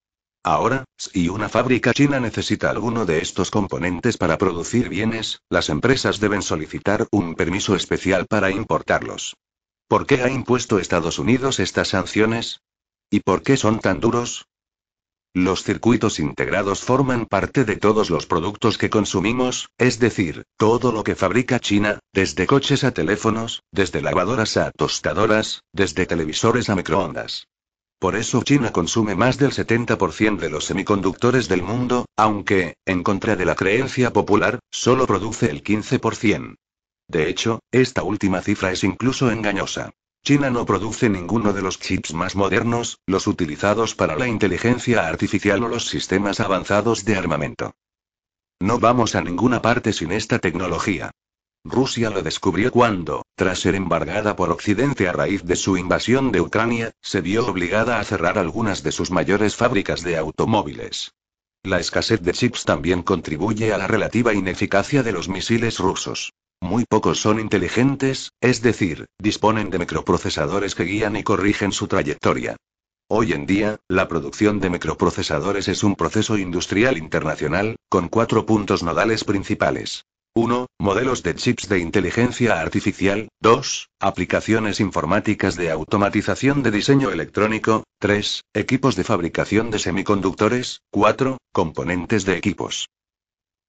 Ahora, 0.44 0.84
si 0.96 1.28
una 1.28 1.48
fábrica 1.48 1.92
china 1.94 2.18
necesita 2.18 2.68
alguno 2.68 3.06
de 3.06 3.18
estos 3.18 3.50
componentes 3.50 4.16
para 4.16 4.38
producir 4.38 4.88
bienes, 4.88 5.40
las 5.48 5.68
empresas 5.68 6.18
deben 6.18 6.42
solicitar 6.42 7.06
un 7.12 7.36
permiso 7.36 7.76
especial 7.76 8.26
para 8.26 8.50
importarlos. 8.50 9.36
¿Por 9.86 10.04
qué 10.04 10.22
ha 10.22 10.28
impuesto 10.28 10.80
Estados 10.80 11.20
Unidos 11.20 11.60
estas 11.60 11.88
sanciones? 11.88 12.60
¿Y 13.08 13.20
por 13.20 13.42
qué 13.42 13.56
son 13.56 13.78
tan 13.78 14.00
duros? 14.00 14.46
Los 15.34 15.62
circuitos 15.62 16.18
integrados 16.18 16.80
forman 16.80 17.26
parte 17.26 17.64
de 17.64 17.76
todos 17.76 18.10
los 18.10 18.26
productos 18.26 18.78
que 18.78 18.90
consumimos, 18.90 19.68
es 19.78 19.98
decir, 19.98 20.44
todo 20.56 20.92
lo 20.92 21.04
que 21.04 21.14
fabrica 21.14 21.60
China, 21.60 22.00
desde 22.12 22.46
coches 22.46 22.84
a 22.84 22.90
teléfonos, 22.90 23.62
desde 23.70 24.02
lavadoras 24.02 24.56
a 24.56 24.72
tostadoras, 24.72 25.62
desde 25.72 26.04
televisores 26.04 26.68
a 26.68 26.74
microondas. 26.74 27.46
Por 28.02 28.16
eso 28.16 28.42
China 28.42 28.72
consume 28.72 29.14
más 29.14 29.38
del 29.38 29.52
70% 29.52 30.38
de 30.38 30.50
los 30.50 30.64
semiconductores 30.64 31.48
del 31.48 31.62
mundo, 31.62 32.06
aunque, 32.16 32.74
en 32.84 33.04
contra 33.04 33.36
de 33.36 33.44
la 33.44 33.54
creencia 33.54 34.12
popular, 34.12 34.58
solo 34.72 35.06
produce 35.06 35.48
el 35.48 35.62
15%. 35.62 36.56
De 37.06 37.28
hecho, 37.28 37.60
esta 37.70 38.02
última 38.02 38.42
cifra 38.42 38.72
es 38.72 38.82
incluso 38.82 39.30
engañosa. 39.30 39.92
China 40.24 40.50
no 40.50 40.66
produce 40.66 41.08
ninguno 41.08 41.52
de 41.52 41.62
los 41.62 41.78
chips 41.78 42.12
más 42.12 42.34
modernos, 42.34 42.98
los 43.06 43.28
utilizados 43.28 43.94
para 43.94 44.16
la 44.16 44.26
inteligencia 44.26 45.06
artificial 45.06 45.62
o 45.62 45.68
los 45.68 45.86
sistemas 45.86 46.40
avanzados 46.40 47.04
de 47.04 47.14
armamento. 47.14 47.70
No 48.58 48.80
vamos 48.80 49.14
a 49.14 49.20
ninguna 49.20 49.62
parte 49.62 49.92
sin 49.92 50.10
esta 50.10 50.40
tecnología. 50.40 51.12
Rusia 51.64 52.10
lo 52.10 52.22
descubrió 52.22 52.72
cuando, 52.72 53.24
tras 53.36 53.60
ser 53.60 53.76
embargada 53.76 54.34
por 54.34 54.50
Occidente 54.50 55.08
a 55.08 55.12
raíz 55.12 55.44
de 55.44 55.54
su 55.54 55.76
invasión 55.76 56.32
de 56.32 56.40
Ucrania, 56.40 56.90
se 57.00 57.20
vio 57.20 57.46
obligada 57.46 58.00
a 58.00 58.04
cerrar 58.04 58.36
algunas 58.36 58.82
de 58.82 58.90
sus 58.90 59.12
mayores 59.12 59.54
fábricas 59.54 60.02
de 60.02 60.16
automóviles. 60.16 61.12
La 61.62 61.78
escasez 61.78 62.20
de 62.20 62.32
chips 62.32 62.64
también 62.64 63.02
contribuye 63.02 63.72
a 63.72 63.78
la 63.78 63.86
relativa 63.86 64.34
ineficacia 64.34 65.04
de 65.04 65.12
los 65.12 65.28
misiles 65.28 65.78
rusos. 65.78 66.32
Muy 66.60 66.84
pocos 66.84 67.20
son 67.20 67.38
inteligentes, 67.38 68.32
es 68.40 68.62
decir, 68.62 69.06
disponen 69.18 69.70
de 69.70 69.78
microprocesadores 69.78 70.74
que 70.74 70.84
guían 70.84 71.14
y 71.14 71.22
corrigen 71.22 71.70
su 71.70 71.86
trayectoria. 71.86 72.56
Hoy 73.08 73.32
en 73.32 73.46
día, 73.46 73.78
la 73.88 74.08
producción 74.08 74.58
de 74.58 74.70
microprocesadores 74.70 75.68
es 75.68 75.84
un 75.84 75.94
proceso 75.94 76.38
industrial 76.38 76.98
internacional, 76.98 77.76
con 77.88 78.08
cuatro 78.08 78.46
puntos 78.46 78.82
nodales 78.82 79.22
principales. 79.22 80.04
1. 80.34 80.66
Modelos 80.78 81.22
de 81.22 81.34
chips 81.34 81.68
de 81.68 81.78
inteligencia 81.78 82.58
artificial. 82.58 83.28
2. 83.40 83.90
Aplicaciones 84.00 84.80
informáticas 84.80 85.56
de 85.56 85.70
automatización 85.70 86.62
de 86.62 86.70
diseño 86.70 87.10
electrónico. 87.10 87.84
3. 87.98 88.40
Equipos 88.54 88.96
de 88.96 89.04
fabricación 89.04 89.70
de 89.70 89.78
semiconductores. 89.78 90.80
4. 90.90 91.36
Componentes 91.52 92.24
de 92.24 92.38
equipos. 92.38 92.88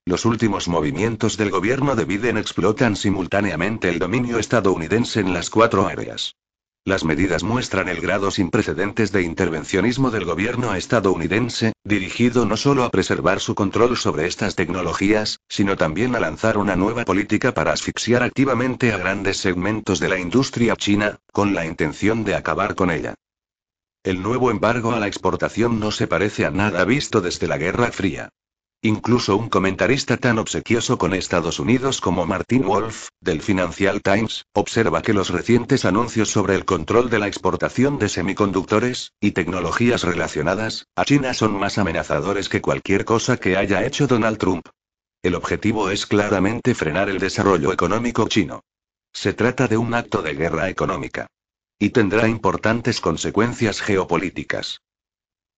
Los 0.05 0.23
últimos 0.23 0.69
movimientos 0.69 1.35
del 1.35 1.51
gobierno 1.51 1.97
de 1.97 2.05
Biden 2.05 2.37
explotan 2.37 2.95
simultáneamente 2.95 3.89
el 3.89 3.99
dominio 3.99 4.39
estadounidense 4.39 5.19
en 5.19 5.33
las 5.33 5.49
cuatro 5.49 5.85
áreas. 5.85 6.33
Las 6.85 7.05
medidas 7.05 7.43
muestran 7.43 7.87
el 7.87 8.01
grado 8.01 8.29
sin 8.29 8.49
precedentes 8.49 9.13
de 9.13 9.21
intervencionismo 9.21 10.11
del 10.11 10.25
gobierno 10.25 10.75
estadounidense, 10.75 11.71
dirigido 11.85 12.45
no 12.45 12.57
solo 12.57 12.83
a 12.83 12.91
preservar 12.91 13.39
su 13.39 13.55
control 13.55 13.95
sobre 13.95 14.27
estas 14.27 14.55
tecnologías, 14.55 15.39
sino 15.47 15.77
también 15.77 16.13
a 16.13 16.19
lanzar 16.19 16.57
una 16.57 16.75
nueva 16.75 17.05
política 17.05 17.53
para 17.53 17.71
asfixiar 17.71 18.21
activamente 18.21 18.91
a 18.91 18.97
grandes 18.97 19.37
segmentos 19.37 20.01
de 20.01 20.09
la 20.09 20.19
industria 20.19 20.75
china, 20.75 21.19
con 21.31 21.53
la 21.53 21.65
intención 21.65 22.25
de 22.25 22.35
acabar 22.35 22.75
con 22.75 22.91
ella. 22.91 23.15
El 24.03 24.21
nuevo 24.21 24.51
embargo 24.51 24.91
a 24.91 24.99
la 24.99 25.07
exportación 25.07 25.79
no 25.79 25.89
se 25.89 26.07
parece 26.07 26.45
a 26.45 26.51
nada 26.51 26.83
visto 26.83 27.21
desde 27.21 27.47
la 27.47 27.57
Guerra 27.57 27.93
Fría. 27.93 28.27
Incluso 28.85 29.37
un 29.37 29.47
comentarista 29.47 30.17
tan 30.17 30.39
obsequioso 30.39 30.97
con 30.97 31.13
Estados 31.13 31.57
Unidos 31.57 32.01
como 32.01 32.25
Martin 32.25 32.63
Wolf, 32.63 33.07
del 33.21 33.41
Financial 33.41 34.01
Times, 34.01 34.43
observa 34.51 35.01
que 35.01 35.13
los 35.13 35.29
recientes 35.29 35.85
anuncios 35.85 36.31
sobre 36.31 36.55
el 36.55 36.65
control 36.65 37.09
de 37.09 37.17
la 37.17 37.27
exportación 37.27 37.97
de 37.97 38.09
semiconductores, 38.09 39.13
y 39.21 39.31
tecnologías 39.31 40.03
relacionadas, 40.03 40.85
a 40.97 41.05
China 41.05 41.33
son 41.33 41.57
más 41.57 41.77
amenazadores 41.77 42.49
que 42.49 42.61
cualquier 42.61 43.05
cosa 43.05 43.37
que 43.37 43.55
haya 43.55 43.85
hecho 43.85 44.05
Donald 44.05 44.37
Trump. 44.37 44.67
El 45.21 45.35
objetivo 45.35 45.89
es 45.89 46.05
claramente 46.05 46.75
frenar 46.75 47.07
el 47.07 47.19
desarrollo 47.19 47.71
económico 47.71 48.27
chino. 48.27 48.65
Se 49.13 49.31
trata 49.31 49.69
de 49.69 49.77
un 49.77 49.93
acto 49.93 50.21
de 50.21 50.33
guerra 50.33 50.67
económica. 50.67 51.27
Y 51.79 51.91
tendrá 51.91 52.27
importantes 52.27 52.99
consecuencias 52.99 53.79
geopolíticas. 53.79 54.81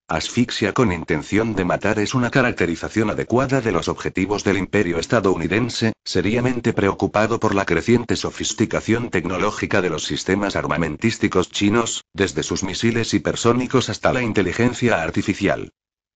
Asfixia 0.08 0.72
con 0.72 0.92
intención 0.92 1.56
de 1.56 1.66
matar 1.66 1.98
es 1.98 2.14
una 2.14 2.30
caracterización 2.30 3.10
adecuada 3.10 3.60
de 3.60 3.72
los 3.72 3.88
objetivos 3.88 4.44
del 4.44 4.60
imperio 4.60 5.00
estadounidense, 5.00 5.94
seriamente 6.04 6.74
preocupado 6.74 7.40
por 7.40 7.56
la 7.56 7.66
creciente 7.66 8.16
sofisticación 8.16 9.10
tecnológica 9.10 9.82
de 9.82 9.90
los 9.90 10.04
sistemas 10.04 10.56
armamentísticos 10.56 11.50
chinos, 11.50 12.06
desde 12.14 12.44
sus 12.44 12.64
misiles 12.64 13.16
hipersónicos 13.16 13.90
hasta 13.90 14.14
la 14.14 14.22
inteligencia 14.22 15.02
artificial. 15.02 15.72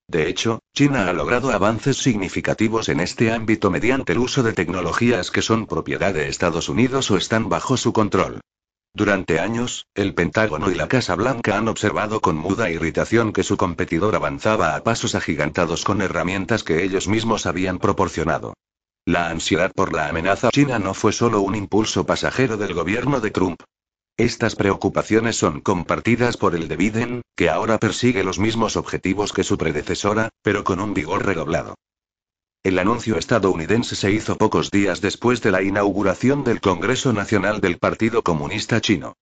De 0.06 0.28
hecho, 0.28 0.60
China 0.72 1.08
ha 1.08 1.12
logrado 1.12 1.50
avances 1.50 1.96
significativos 1.96 2.88
en 2.90 3.00
este 3.00 3.32
ámbito 3.32 3.72
mediante 3.72 4.12
el 4.12 4.20
uso 4.20 4.44
de 4.44 4.52
tecnologías 4.52 5.32
que 5.32 5.42
son 5.42 5.66
propiedad 5.66 6.14
de 6.14 6.28
Estados 6.28 6.68
Unidos 6.68 7.10
o 7.10 7.16
están 7.16 7.48
bajo 7.48 7.76
su 7.76 7.92
control. 7.92 8.40
Durante 8.92 9.38
años, 9.38 9.86
el 9.94 10.14
Pentágono 10.14 10.70
y 10.70 10.74
la 10.74 10.88
Casa 10.88 11.14
Blanca 11.14 11.56
han 11.56 11.68
observado 11.68 12.20
con 12.20 12.36
muda 12.36 12.70
irritación 12.70 13.32
que 13.32 13.44
su 13.44 13.56
competidor 13.56 14.16
avanzaba 14.16 14.74
a 14.74 14.82
pasos 14.82 15.14
agigantados 15.14 15.84
con 15.84 16.02
herramientas 16.02 16.64
que 16.64 16.82
ellos 16.82 17.06
mismos 17.06 17.46
habían 17.46 17.78
proporcionado. 17.78 18.54
La 19.06 19.30
ansiedad 19.30 19.72
por 19.72 19.92
la 19.92 20.08
amenaza 20.08 20.50
china 20.50 20.78
no 20.78 20.92
fue 20.92 21.12
solo 21.12 21.40
un 21.40 21.54
impulso 21.54 22.04
pasajero 22.04 22.56
del 22.56 22.74
gobierno 22.74 23.20
de 23.20 23.30
Trump. 23.30 23.62
Estas 24.16 24.56
preocupaciones 24.56 25.36
son 25.36 25.60
compartidas 25.60 26.36
por 26.36 26.54
el 26.54 26.68
de 26.68 26.76
Biden, 26.76 27.22
que 27.36 27.48
ahora 27.48 27.78
persigue 27.78 28.24
los 28.24 28.38
mismos 28.38 28.76
objetivos 28.76 29.32
que 29.32 29.44
su 29.44 29.56
predecesora, 29.56 30.28
pero 30.42 30.64
con 30.64 30.80
un 30.80 30.92
vigor 30.92 31.24
redoblado. 31.24 31.76
El 32.62 32.78
anuncio 32.78 33.16
estadounidense 33.16 33.96
se 33.96 34.12
hizo 34.12 34.36
pocos 34.36 34.70
días 34.70 35.00
después 35.00 35.40
de 35.40 35.50
la 35.50 35.62
inauguración 35.62 36.44
del 36.44 36.60
Congreso 36.60 37.10
Nacional 37.14 37.62
del 37.62 37.78
Partido 37.78 38.22
Comunista 38.22 38.82
Chino. 38.82 39.14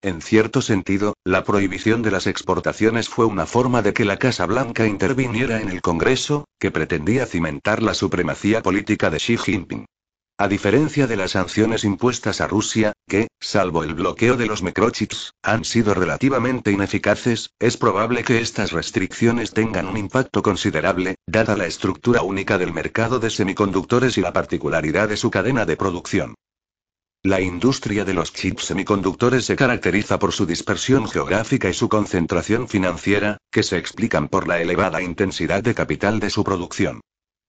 En 0.00 0.22
cierto 0.22 0.62
sentido, 0.62 1.12
la 1.22 1.44
prohibición 1.44 2.00
de 2.00 2.10
las 2.10 2.26
exportaciones 2.26 3.10
fue 3.10 3.26
una 3.26 3.44
forma 3.44 3.82
de 3.82 3.92
que 3.92 4.06
la 4.06 4.16
Casa 4.16 4.46
Blanca 4.46 4.86
interviniera 4.86 5.60
en 5.60 5.68
el 5.68 5.82
Congreso, 5.82 6.46
que 6.58 6.70
pretendía 6.70 7.26
cimentar 7.26 7.82
la 7.82 7.92
supremacía 7.92 8.62
política 8.62 9.10
de 9.10 9.18
Xi 9.18 9.36
Jinping. 9.36 9.84
A 10.38 10.48
diferencia 10.48 11.06
de 11.06 11.16
las 11.16 11.30
sanciones 11.30 11.82
impuestas 11.82 12.42
a 12.42 12.46
Rusia, 12.46 12.92
que, 13.08 13.28
salvo 13.40 13.84
el 13.84 13.94
bloqueo 13.94 14.36
de 14.36 14.44
los 14.44 14.62
microchips, 14.62 15.32
han 15.42 15.64
sido 15.64 15.94
relativamente 15.94 16.70
ineficaces, 16.70 17.52
es 17.58 17.78
probable 17.78 18.22
que 18.22 18.40
estas 18.40 18.72
restricciones 18.72 19.54
tengan 19.54 19.86
un 19.86 19.96
impacto 19.96 20.42
considerable, 20.42 21.14
dada 21.26 21.56
la 21.56 21.64
estructura 21.64 22.20
única 22.20 22.58
del 22.58 22.74
mercado 22.74 23.18
de 23.18 23.30
semiconductores 23.30 24.18
y 24.18 24.20
la 24.20 24.34
particularidad 24.34 25.08
de 25.08 25.16
su 25.16 25.30
cadena 25.30 25.64
de 25.64 25.78
producción. 25.78 26.34
La 27.22 27.40
industria 27.40 28.04
de 28.04 28.12
los 28.12 28.34
chips 28.34 28.66
semiconductores 28.66 29.46
se 29.46 29.56
caracteriza 29.56 30.18
por 30.18 30.32
su 30.32 30.44
dispersión 30.44 31.08
geográfica 31.08 31.70
y 31.70 31.72
su 31.72 31.88
concentración 31.88 32.68
financiera, 32.68 33.38
que 33.50 33.62
se 33.62 33.78
explican 33.78 34.28
por 34.28 34.46
la 34.46 34.60
elevada 34.60 35.00
intensidad 35.00 35.62
de 35.62 35.74
capital 35.74 36.20
de 36.20 36.28
su 36.28 36.44
producción. 36.44 37.00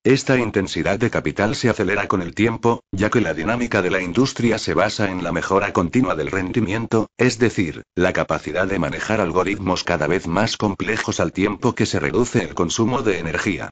Esta 0.08 0.38
intensidad 0.38 0.98
de 0.98 1.10
capital 1.10 1.54
se 1.54 1.68
acelera 1.68 2.08
con 2.08 2.22
el 2.22 2.34
tiempo, 2.34 2.82
ya 2.94 3.10
que 3.10 3.20
la 3.20 3.34
dinámica 3.34 3.82
de 3.82 3.92
la 3.92 4.02
industria 4.02 4.58
se 4.58 4.74
basa 4.74 5.12
en 5.12 5.22
la 5.22 5.34
mejora 5.34 5.74
continua 5.74 6.16
del 6.16 6.32
rendimiento, 6.32 7.10
es 7.18 7.40
decir, 7.40 7.84
la 7.94 8.14
capacidad 8.14 8.68
de 8.68 8.80
manejar 8.80 9.20
algoritmos 9.20 9.84
cada 9.84 10.08
vez 10.08 10.26
más 10.26 10.56
complejos 10.56 11.20
al 11.20 11.34
tiempo 11.34 11.76
que 11.76 11.86
se 11.86 12.00
reduce 12.00 12.42
el 12.42 12.56
consumo 12.56 13.02
de 13.02 13.20
energía. 13.20 13.70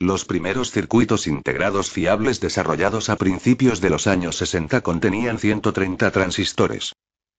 Los 0.00 0.24
primeros 0.24 0.70
circuitos 0.70 1.26
integrados 1.26 1.90
fiables 1.90 2.40
desarrollados 2.40 3.10
a 3.10 3.16
principios 3.16 3.82
de 3.82 3.90
los 3.90 4.06
años 4.06 4.36
60 4.36 4.80
contenían 4.80 5.38
130 5.38 6.10
transistores. 6.10 6.94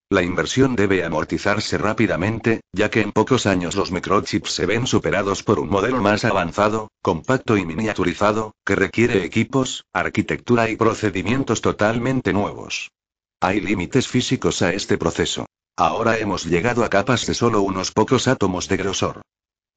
La 0.09 0.23
inversión 0.23 0.75
debe 0.75 1.05
amortizarse 1.05 1.77
rápidamente, 1.77 2.59
ya 2.73 2.89
que 2.89 2.99
en 2.99 3.13
pocos 3.13 3.45
años 3.45 3.75
los 3.75 3.93
microchips 3.93 4.51
se 4.51 4.65
ven 4.65 4.87
superados 4.87 5.41
por 5.41 5.57
un 5.57 5.69
modelo 5.69 6.01
más 6.01 6.25
avanzado, 6.25 6.89
compacto 7.01 7.55
y 7.55 7.65
miniaturizado, 7.65 8.53
que 8.65 8.75
requiere 8.75 9.23
equipos, 9.23 9.85
arquitectura 9.93 10.69
y 10.69 10.75
procedimientos 10.75 11.61
totalmente 11.61 12.33
nuevos. 12.33 12.91
Hay 13.39 13.61
límites 13.61 14.09
físicos 14.09 14.61
a 14.61 14.73
este 14.73 14.97
proceso. 14.97 15.45
Ahora 15.77 16.17
hemos 16.17 16.43
llegado 16.43 16.83
a 16.83 16.89
capas 16.89 17.25
de 17.25 17.35
solo 17.35 17.61
unos 17.61 17.91
pocos 17.91 18.27
átomos 18.27 18.67
de 18.67 18.75
grosor. 18.75 19.21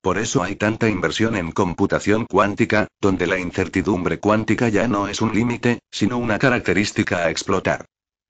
Por 0.04 0.18
eso 0.18 0.42
hay 0.42 0.56
tanta 0.56 0.86
inversión 0.86 1.34
en 1.34 1.50
computación 1.50 2.26
cuántica, 2.26 2.88
donde 3.00 3.26
la 3.26 3.38
incertidumbre 3.38 4.20
cuántica 4.20 4.68
ya 4.68 4.86
no 4.86 5.08
es 5.08 5.22
un 5.22 5.34
límite, 5.34 5.78
sino 5.90 6.18
una 6.18 6.38
característica 6.38 7.20
a 7.20 7.30
explotar. 7.30 7.86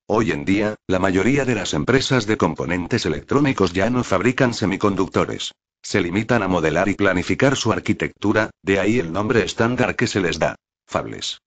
Hoy 0.06 0.30
en 0.30 0.44
día, 0.44 0.76
la 0.86 1.00
mayoría 1.00 1.44
de 1.44 1.56
las 1.56 1.74
empresas 1.74 2.28
de 2.28 2.36
componentes 2.36 3.06
electrónicos 3.06 3.72
ya 3.72 3.90
no 3.90 4.04
fabrican 4.04 4.54
semiconductores. 4.54 5.50
Se 5.82 6.00
limitan 6.00 6.44
a 6.44 6.48
modelar 6.48 6.88
y 6.88 6.94
planificar 6.94 7.56
su 7.56 7.72
arquitectura, 7.72 8.50
de 8.62 8.78
ahí 8.78 9.00
el 9.00 9.12
nombre 9.12 9.42
estándar 9.42 9.96
que 9.96 10.06
se 10.06 10.20
les 10.20 10.38
da. 10.38 10.54
Fables. 10.86 11.40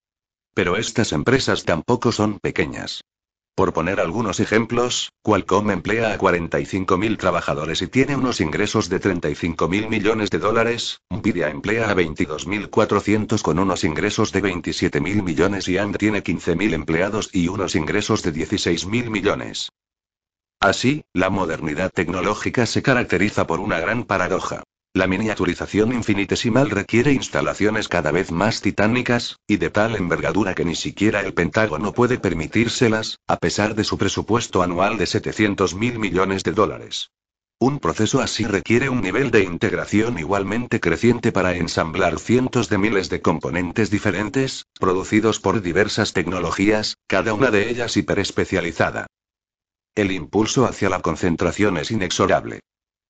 Pero 0.54 0.76
estas 0.76 1.13
empresas 1.13 1.63
tampoco 1.63 2.12
son 2.12 2.40
pequeñas. 2.40 3.00
Por 3.58 3.74
poner 3.74 4.00
algunos 4.00 4.39
ejemplos, 4.39 5.13
Qualcomm 5.24 5.72
emplea 5.72 6.13
a 6.13 6.17
45.000 6.20 7.17
trabajadores 7.17 7.82
y 7.82 7.88
tiene 7.88 8.15
unos 8.15 8.39
ingresos 8.39 8.88
de 8.88 9.02
35.000 9.02 9.89
millones 9.89 10.30
de 10.30 10.38
dólares, 10.38 11.02
Nvidia 11.10 11.50
emplea 11.50 11.89
a 11.89 11.96
22.400 11.96 13.41
con 13.41 13.58
unos 13.58 13.84
ingresos 13.84 14.32
de 14.32 14.43
27.000 14.43 15.24
millones 15.24 15.67
y 15.70 15.80
AMD 15.80 15.98
tiene 15.98 16.24
15.000 16.24 16.74
empleados 16.74 17.32
y 17.34 17.48
unos 17.48 17.74
ingresos 17.74 18.22
de 18.22 18.32
16.000 18.32 19.10
millones. 19.10 19.72
Así, 20.60 21.04
la 21.12 21.32
modernidad 21.32 21.89
tecnológica 21.91 22.67
se 22.67 22.84
caracteriza 22.84 23.48
por 23.48 23.60
una 23.60 23.80
gran 23.80 24.04
paradoja. 24.04 24.62
La 24.93 25.08
miniaturización 25.08 25.93
infinitesimal 25.93 26.69
requiere 26.69 27.13
instalaciones 27.13 27.88
cada 27.88 28.12
vez 28.12 28.32
más 28.32 28.62
titánicas, 28.62 29.38
y 29.47 29.58
de 29.58 29.69
tal 29.69 29.95
envergadura 29.95 30.56
que 30.56 30.65
ni 30.65 30.76
siquiera 30.76 31.21
el 31.21 31.34
Pentágono 31.34 31.93
puede 31.93 32.17
permitírselas, 32.17 33.19
a 33.28 33.38
pesar 33.38 33.76
de 33.76 33.84
su 33.84 33.97
presupuesto 33.97 34.63
anual 34.63 34.97
de 34.97 35.06
700 35.06 35.76
mil 35.76 36.00
millones 36.00 36.43
de 36.43 36.54
dólares. 36.54 37.12
Un 37.60 37.80
proceso 37.80 38.21
así 38.21 38.45
requiere 38.45 38.88
un 38.88 39.02
nivel 39.02 39.32
de 39.32 39.43
integración 39.43 40.19
igualmente 40.19 40.80
creciente 40.80 41.32
para 41.32 41.56
ensamblar 41.56 42.19
cientos 42.19 42.69
de 42.69 42.78
miles 42.78 43.10
de 43.10 43.21
componentes 43.21 43.89
diferentes, 43.89 44.65
producidos 44.80 45.39
por 45.39 45.62
diversas 45.62 46.13
tecnologías, 46.13 46.97
cada 47.08 47.34
una 47.34 47.50
de 47.50 47.69
ellas 47.71 47.97
hiperespecializada. 47.97 49.08
El 49.95 50.12
impulso 50.12 50.65
hacia 50.65 50.89
la 50.89 51.02
concentración 51.02 51.78
es 51.78 51.89
inexorable. 51.89 52.60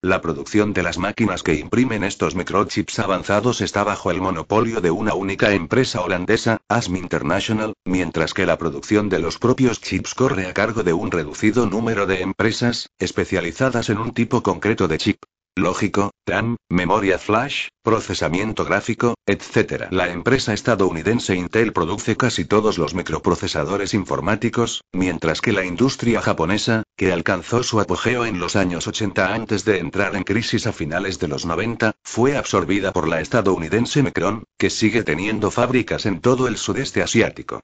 La 0.04 0.22
producción 0.22 0.74
de 0.74 0.84
las 0.84 1.00
máquinas 1.00 1.42
que 1.42 1.56
imprimen 1.56 2.04
estos 2.04 2.36
microchips 2.36 3.00
avanzados 3.00 3.62
está 3.62 3.84
bajo 3.84 4.12
el 4.12 4.22
monopolio 4.22 4.80
de 4.80 4.92
una 4.92 5.16
única 5.16 5.54
empresa 5.54 6.02
holandesa, 6.02 6.60
ASM 6.70 6.98
International, 6.98 7.74
mientras 7.84 8.36
que 8.36 8.46
la 8.46 8.60
producción 8.60 9.10
de 9.10 9.18
los 9.18 9.40
propios 9.40 9.82
chips 9.82 10.14
corre 10.14 10.46
a 10.46 10.54
cargo 10.54 10.84
de 10.84 10.94
un 10.94 11.10
reducido 11.10 11.66
número 11.66 12.06
de 12.06 12.22
empresas, 12.22 12.92
especializadas 13.00 13.90
en 13.90 13.98
un 13.98 14.14
tipo 14.14 14.44
concreto 14.44 14.88
de 14.88 15.00
chip 15.00 15.24
lógico, 15.58 16.12
RAM, 16.26 16.56
memoria 16.70 17.20
flash, 17.20 17.67
procesamiento 17.84 18.65
gráfico, 18.65 19.15
etc. 19.26 19.88
La 19.91 20.10
empresa 20.10 20.54
estadounidense 20.54 21.36
Intel 21.36 21.74
produce 21.74 22.15
casi 22.15 22.46
todos 22.46 22.78
los 22.78 22.93
microprocesadores 22.93 23.93
informáticos, 23.93 24.82
mientras 24.93 25.41
que 25.41 25.54
la 25.54 25.65
industria 25.65 26.22
japonesa, 26.22 26.84
que 26.96 27.12
alcanzó 27.12 27.63
su 27.63 27.80
apogeo 27.80 28.26
en 28.26 28.39
los 28.39 28.56
años 28.56 28.88
80 28.88 29.34
antes 29.34 29.65
de 29.65 29.80
entrar 29.80 30.15
en 30.15 30.24
crisis 30.24 30.67
a 30.67 30.74
finales 30.74 31.20
de 31.20 31.28
los 31.28 31.46
90, 31.46 31.93
fue 32.04 32.38
absorbida 32.38 32.91
por 32.93 33.08
la 33.08 33.22
estadounidense 33.22 34.04
Micron, 34.04 34.43
que 34.58 34.70
sigue 34.70 35.04
teniendo 35.04 35.52
fábricas 35.52 36.06
en 36.06 36.22
todo 36.22 36.48
el 36.48 36.58
sudeste 36.58 37.02
asiático. 37.02 37.62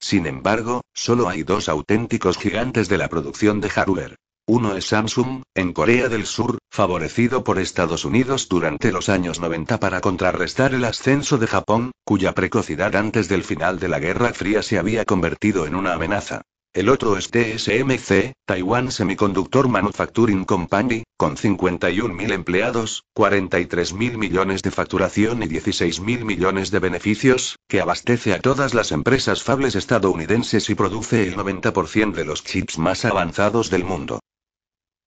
Sin 0.00 0.26
embargo, 0.26 0.82
solo 0.94 1.28
hay 1.28 1.42
dos 1.42 1.68
auténticos 1.68 2.38
gigantes 2.38 2.88
de 2.88 2.98
la 2.98 3.08
producción 3.08 3.60
de 3.60 3.70
hardware. 3.70 4.16
Uno 4.50 4.74
es 4.74 4.86
Samsung, 4.86 5.42
en 5.54 5.74
Corea 5.74 6.08
del 6.08 6.24
Sur, 6.24 6.56
favorecido 6.70 7.44
por 7.44 7.58
Estados 7.58 8.06
Unidos 8.06 8.48
durante 8.48 8.92
los 8.92 9.10
años 9.10 9.40
90 9.40 9.78
para 9.78 10.00
contrarrestar 10.00 10.72
el 10.72 10.86
ascenso 10.86 11.36
de 11.36 11.46
Japón, 11.46 11.92
cuya 12.02 12.32
precocidad 12.32 12.96
antes 12.96 13.28
del 13.28 13.44
final 13.44 13.78
de 13.78 13.88
la 13.88 13.98
Guerra 13.98 14.32
Fría 14.32 14.62
se 14.62 14.78
había 14.78 15.04
convertido 15.04 15.66
en 15.66 15.74
una 15.74 15.92
amenaza. 15.92 16.40
El 16.72 16.88
otro 16.88 17.18
es 17.18 17.30
TSMC, 17.30 18.32
Taiwan 18.46 18.90
Semiconductor 18.90 19.68
Manufacturing 19.68 20.46
Company, 20.46 21.02
con 21.18 21.36
51.000 21.36 22.32
empleados, 22.32 23.04
43.000 23.14 24.16
millones 24.16 24.62
de 24.62 24.70
facturación 24.70 25.42
y 25.42 25.46
16.000 25.46 26.24
millones 26.24 26.70
de 26.70 26.78
beneficios, 26.78 27.56
que 27.68 27.82
abastece 27.82 28.32
a 28.32 28.40
todas 28.40 28.72
las 28.72 28.92
empresas 28.92 29.42
fables 29.42 29.74
estadounidenses 29.74 30.70
y 30.70 30.74
produce 30.74 31.24
el 31.24 31.36
90% 31.36 32.14
de 32.14 32.24
los 32.24 32.44
chips 32.44 32.78
más 32.78 33.04
avanzados 33.04 33.68
del 33.68 33.84
mundo. 33.84 34.20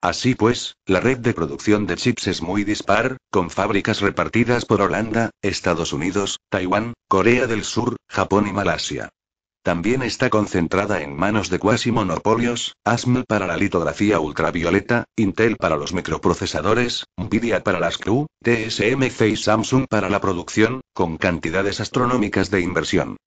Así 0.01 0.33
pues, 0.33 0.77
la 0.87 0.99
red 0.99 1.19
de 1.19 1.35
producción 1.35 1.85
de 1.85 1.95
chips 1.95 2.25
es 2.25 2.41
muy 2.41 2.63
dispar, 2.63 3.17
con 3.29 3.51
fábricas 3.51 4.01
repartidas 4.01 4.65
por 4.65 4.81
Holanda, 4.81 5.29
Estados 5.43 5.93
Unidos, 5.93 6.39
Taiwán, 6.49 6.93
Corea 7.07 7.45
del 7.45 7.63
Sur, 7.63 7.97
Japón 8.09 8.47
y 8.47 8.51
Malasia. 8.51 9.09
También 9.63 10.01
está 10.01 10.31
concentrada 10.31 11.03
en 11.03 11.15
manos 11.15 11.51
de 11.51 11.59
cuasi 11.59 11.91
monopolios, 11.91 12.73
ASML 12.83 13.25
para 13.27 13.45
la 13.45 13.57
litografía 13.57 14.19
ultravioleta, 14.19 15.03
Intel 15.15 15.55
para 15.55 15.77
los 15.77 15.93
microprocesadores, 15.93 17.05
Nvidia 17.15 17.63
para 17.63 17.79
las 17.79 17.99
CLU, 17.99 18.25
TSMC 18.41 19.21
y 19.27 19.37
Samsung 19.37 19.85
para 19.87 20.09
la 20.09 20.19
producción, 20.19 20.81
con 20.93 21.17
cantidades 21.17 21.79
astronómicas 21.79 22.49
de 22.49 22.61
inversión. 22.61 23.17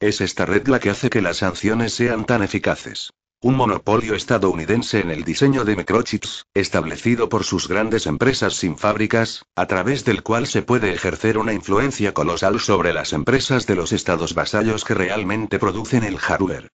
Es 0.00 0.22
esta 0.22 0.46
red 0.46 0.66
la 0.66 0.80
que 0.80 0.88
hace 0.88 1.10
que 1.10 1.20
las 1.20 1.36
sanciones 1.36 1.92
sean 1.92 2.24
tan 2.24 2.42
eficaces. 2.42 3.10
Un 3.44 3.56
monopolio 3.56 4.14
estadounidense 4.14 5.00
en 5.00 5.10
el 5.10 5.24
diseño 5.24 5.64
de 5.64 5.74
microchips, 5.74 6.46
establecido 6.54 7.28
por 7.28 7.42
sus 7.42 7.66
grandes 7.66 8.06
empresas 8.06 8.54
sin 8.54 8.78
fábricas, 8.78 9.44
a 9.56 9.66
través 9.66 10.04
del 10.04 10.22
cual 10.22 10.46
se 10.46 10.62
puede 10.62 10.92
ejercer 10.92 11.38
una 11.38 11.52
influencia 11.52 12.14
colosal 12.14 12.60
sobre 12.60 12.92
las 12.92 13.12
empresas 13.12 13.66
de 13.66 13.74
los 13.74 13.90
estados 13.90 14.34
vasallos 14.34 14.84
que 14.84 14.94
realmente 14.94 15.58
producen 15.58 16.04
el 16.04 16.18
hardware. 16.18 16.68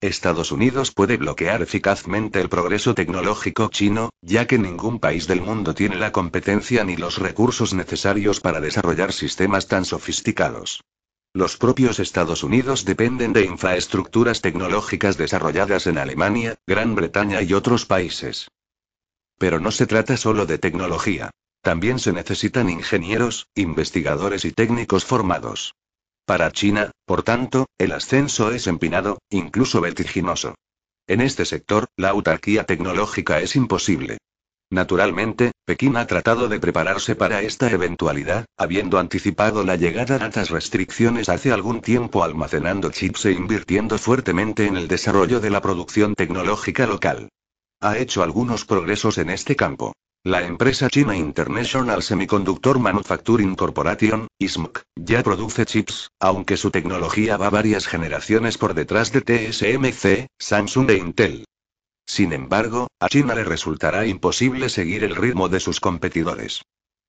Estados 0.00 0.52
Unidos 0.52 0.92
puede 0.92 1.16
bloquear 1.16 1.60
eficazmente 1.60 2.40
el 2.40 2.48
progreso 2.48 2.94
tecnológico 2.94 3.68
chino, 3.68 4.10
ya 4.20 4.46
que 4.46 4.58
ningún 4.58 5.00
país 5.00 5.26
del 5.26 5.40
mundo 5.40 5.74
tiene 5.74 5.96
la 5.96 6.12
competencia 6.12 6.84
ni 6.84 6.96
los 6.96 7.18
recursos 7.18 7.74
necesarios 7.74 8.38
para 8.38 8.60
desarrollar 8.60 9.12
sistemas 9.12 9.66
tan 9.66 9.84
sofisticados. 9.84 10.84
Los 11.34 11.56
propios 11.56 11.98
Estados 11.98 12.42
Unidos 12.44 12.84
dependen 12.84 13.32
de 13.32 13.46
infraestructuras 13.46 14.42
tecnológicas 14.42 15.16
desarrolladas 15.16 15.86
en 15.86 15.96
Alemania, 15.96 16.56
Gran 16.66 16.94
Bretaña 16.94 17.40
y 17.40 17.54
otros 17.54 17.86
países. 17.86 18.48
Pero 19.38 19.58
no 19.58 19.70
se 19.70 19.86
trata 19.86 20.18
solo 20.18 20.44
de 20.44 20.58
tecnología. 20.58 21.30
También 21.62 21.98
se 21.98 22.12
necesitan 22.12 22.68
ingenieros, 22.68 23.46
investigadores 23.54 24.44
y 24.44 24.52
técnicos 24.52 25.06
formados. 25.06 25.74
Para 26.26 26.52
China, 26.52 26.90
por 27.06 27.22
tanto, 27.22 27.66
el 27.78 27.92
ascenso 27.92 28.50
es 28.50 28.66
empinado, 28.66 29.18
incluso 29.30 29.80
vertiginoso. 29.80 30.54
En 31.06 31.22
este 31.22 31.46
sector, 31.46 31.86
la 31.96 32.10
autarquía 32.10 32.64
tecnológica 32.64 33.40
es 33.40 33.56
imposible. 33.56 34.18
Naturalmente, 34.72 35.52
Pekín 35.66 35.98
ha 35.98 36.06
tratado 36.06 36.48
de 36.48 36.58
prepararse 36.58 37.14
para 37.14 37.42
esta 37.42 37.70
eventualidad, 37.70 38.46
habiendo 38.56 38.98
anticipado 38.98 39.64
la 39.64 39.76
llegada 39.76 40.18
de 40.18 40.24
estas 40.24 40.48
restricciones 40.48 41.28
hace 41.28 41.52
algún 41.52 41.82
tiempo 41.82 42.24
almacenando 42.24 42.90
chips 42.90 43.26
e 43.26 43.32
invirtiendo 43.32 43.98
fuertemente 43.98 44.64
en 44.64 44.78
el 44.78 44.88
desarrollo 44.88 45.40
de 45.40 45.50
la 45.50 45.60
producción 45.60 46.14
tecnológica 46.14 46.86
local. 46.86 47.28
Ha 47.82 47.98
hecho 47.98 48.22
algunos 48.22 48.64
progresos 48.64 49.18
en 49.18 49.28
este 49.28 49.56
campo. 49.56 49.92
La 50.24 50.40
empresa 50.40 50.88
china 50.88 51.14
International 51.18 52.02
Semiconductor 52.02 52.78
Manufacturing 52.78 53.54
Corporation, 53.56 54.26
ISMC, 54.38 54.84
ya 54.96 55.22
produce 55.22 55.66
chips, 55.66 56.08
aunque 56.18 56.56
su 56.56 56.70
tecnología 56.70 57.36
va 57.36 57.50
varias 57.50 57.86
generaciones 57.86 58.56
por 58.56 58.72
detrás 58.72 59.12
de 59.12 59.20
TSMC, 59.20 60.28
Samsung 60.38 60.90
e 60.90 60.96
Intel. 60.96 61.44
Sin 62.06 62.32
embargo, 62.32 62.88
a 63.00 63.08
China 63.08 63.34
le 63.34 63.44
resultará 63.44 64.06
imposible 64.06 64.68
seguir 64.68 65.04
el 65.04 65.16
ritmo 65.16 65.48
de 65.48 65.60
sus 65.60 65.80
competidores. 65.80 66.62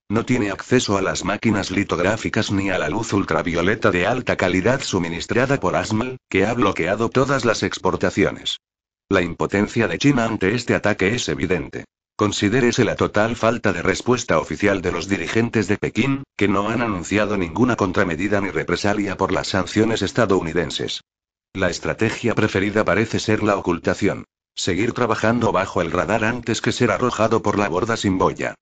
No 0.10 0.26
tiene 0.26 0.52
acceso 0.52 0.98
a 0.98 1.02
las 1.02 1.24
máquinas 1.24 1.72
litográficas 1.72 2.52
ni 2.52 2.70
a 2.70 2.78
la 2.78 2.90
luz 2.90 3.14
ultravioleta 3.14 3.90
de 3.90 4.06
alta 4.06 4.36
calidad 4.36 4.82
suministrada 4.82 5.60
por 5.60 5.76
ASML, 5.76 6.18
que 6.30 6.46
ha 6.46 6.54
bloqueado 6.54 7.10
todas 7.10 7.46
las 7.46 7.64
exportaciones. 7.64 8.60
La 9.10 9.22
impotencia 9.22 9.88
de 9.88 9.98
China 9.98 10.26
ante 10.26 10.56
este 10.56 10.76
ataque 10.76 11.16
es 11.16 11.28
evidente. 11.30 11.86
Considérese 12.16 12.86
la 12.86 12.96
total 12.96 13.36
falta 13.36 13.74
de 13.74 13.82
respuesta 13.82 14.38
oficial 14.40 14.82
de 14.82 14.92
los 14.92 15.08
dirigentes 15.08 15.68
de 15.68 15.78
Pekín, 15.78 16.24
que 16.38 16.48
no 16.48 16.70
han 16.70 16.82
anunciado 16.82 17.38
ninguna 17.38 17.76
contramedida 17.76 18.40
ni 18.40 18.52
represalia 18.52 19.18
por 19.18 19.32
las 19.32 19.48
sanciones 19.48 20.04
estadounidenses. 20.04 21.02
La 21.54 21.70
estrategia 21.70 22.36
preferida 22.36 22.86
parece 22.86 23.20
ser 23.20 23.42
la 23.42 23.58
ocultación. 23.58 24.26
Seguir 24.56 24.94
trabajando 24.94 25.52
bajo 25.52 25.82
el 25.82 25.92
radar 25.92 26.24
antes 26.24 26.62
que 26.62 26.72
ser 26.72 26.92
arrojado 26.92 27.42
por 27.42 27.58
la 27.58 27.70
borda 27.70 27.98
sin 27.98 28.18
boya. 28.18 28.56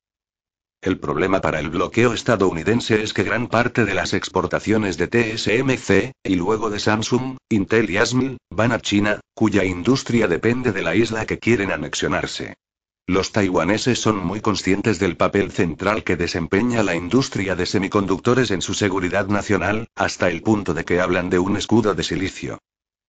El 0.81 0.97
problema 0.97 1.41
para 1.41 1.59
el 1.59 1.69
bloqueo 1.69 2.13
estadounidense 2.13 3.03
es 3.03 3.13
que 3.13 3.23
gran 3.23 3.47
parte 3.47 3.85
de 3.85 3.93
las 3.93 4.13
exportaciones 4.13 4.97
de 4.97 5.07
TSMC, 5.07 6.13
y 6.23 6.35
luego 6.35 6.71
de 6.71 6.79
Samsung, 6.79 7.37
Intel 7.49 7.89
y 7.91 7.97
ASML, 7.97 8.37
van 8.49 8.71
a 8.71 8.79
China, 8.79 9.19
cuya 9.35 9.63
industria 9.63 10.27
depende 10.27 10.71
de 10.71 10.81
la 10.81 10.95
isla 10.95 11.27
que 11.27 11.37
quieren 11.37 11.71
anexionarse. 11.71 12.55
Los 13.05 13.31
taiwaneses 13.31 13.99
son 13.99 14.17
muy 14.25 14.41
conscientes 14.41 14.97
del 14.97 15.17
papel 15.17 15.51
central 15.51 16.03
que 16.03 16.15
desempeña 16.15 16.81
la 16.81 16.95
industria 16.95 17.55
de 17.55 17.65
semiconductores 17.65 18.49
en 18.49 18.61
su 18.63 18.73
seguridad 18.73 19.27
nacional, 19.27 19.87
hasta 19.95 20.29
el 20.29 20.41
punto 20.41 20.73
de 20.73 20.85
que 20.85 20.99
hablan 20.99 21.29
de 21.29 21.37
un 21.37 21.57
escudo 21.57 21.93
de 21.93 22.03
silicio. 22.03 22.57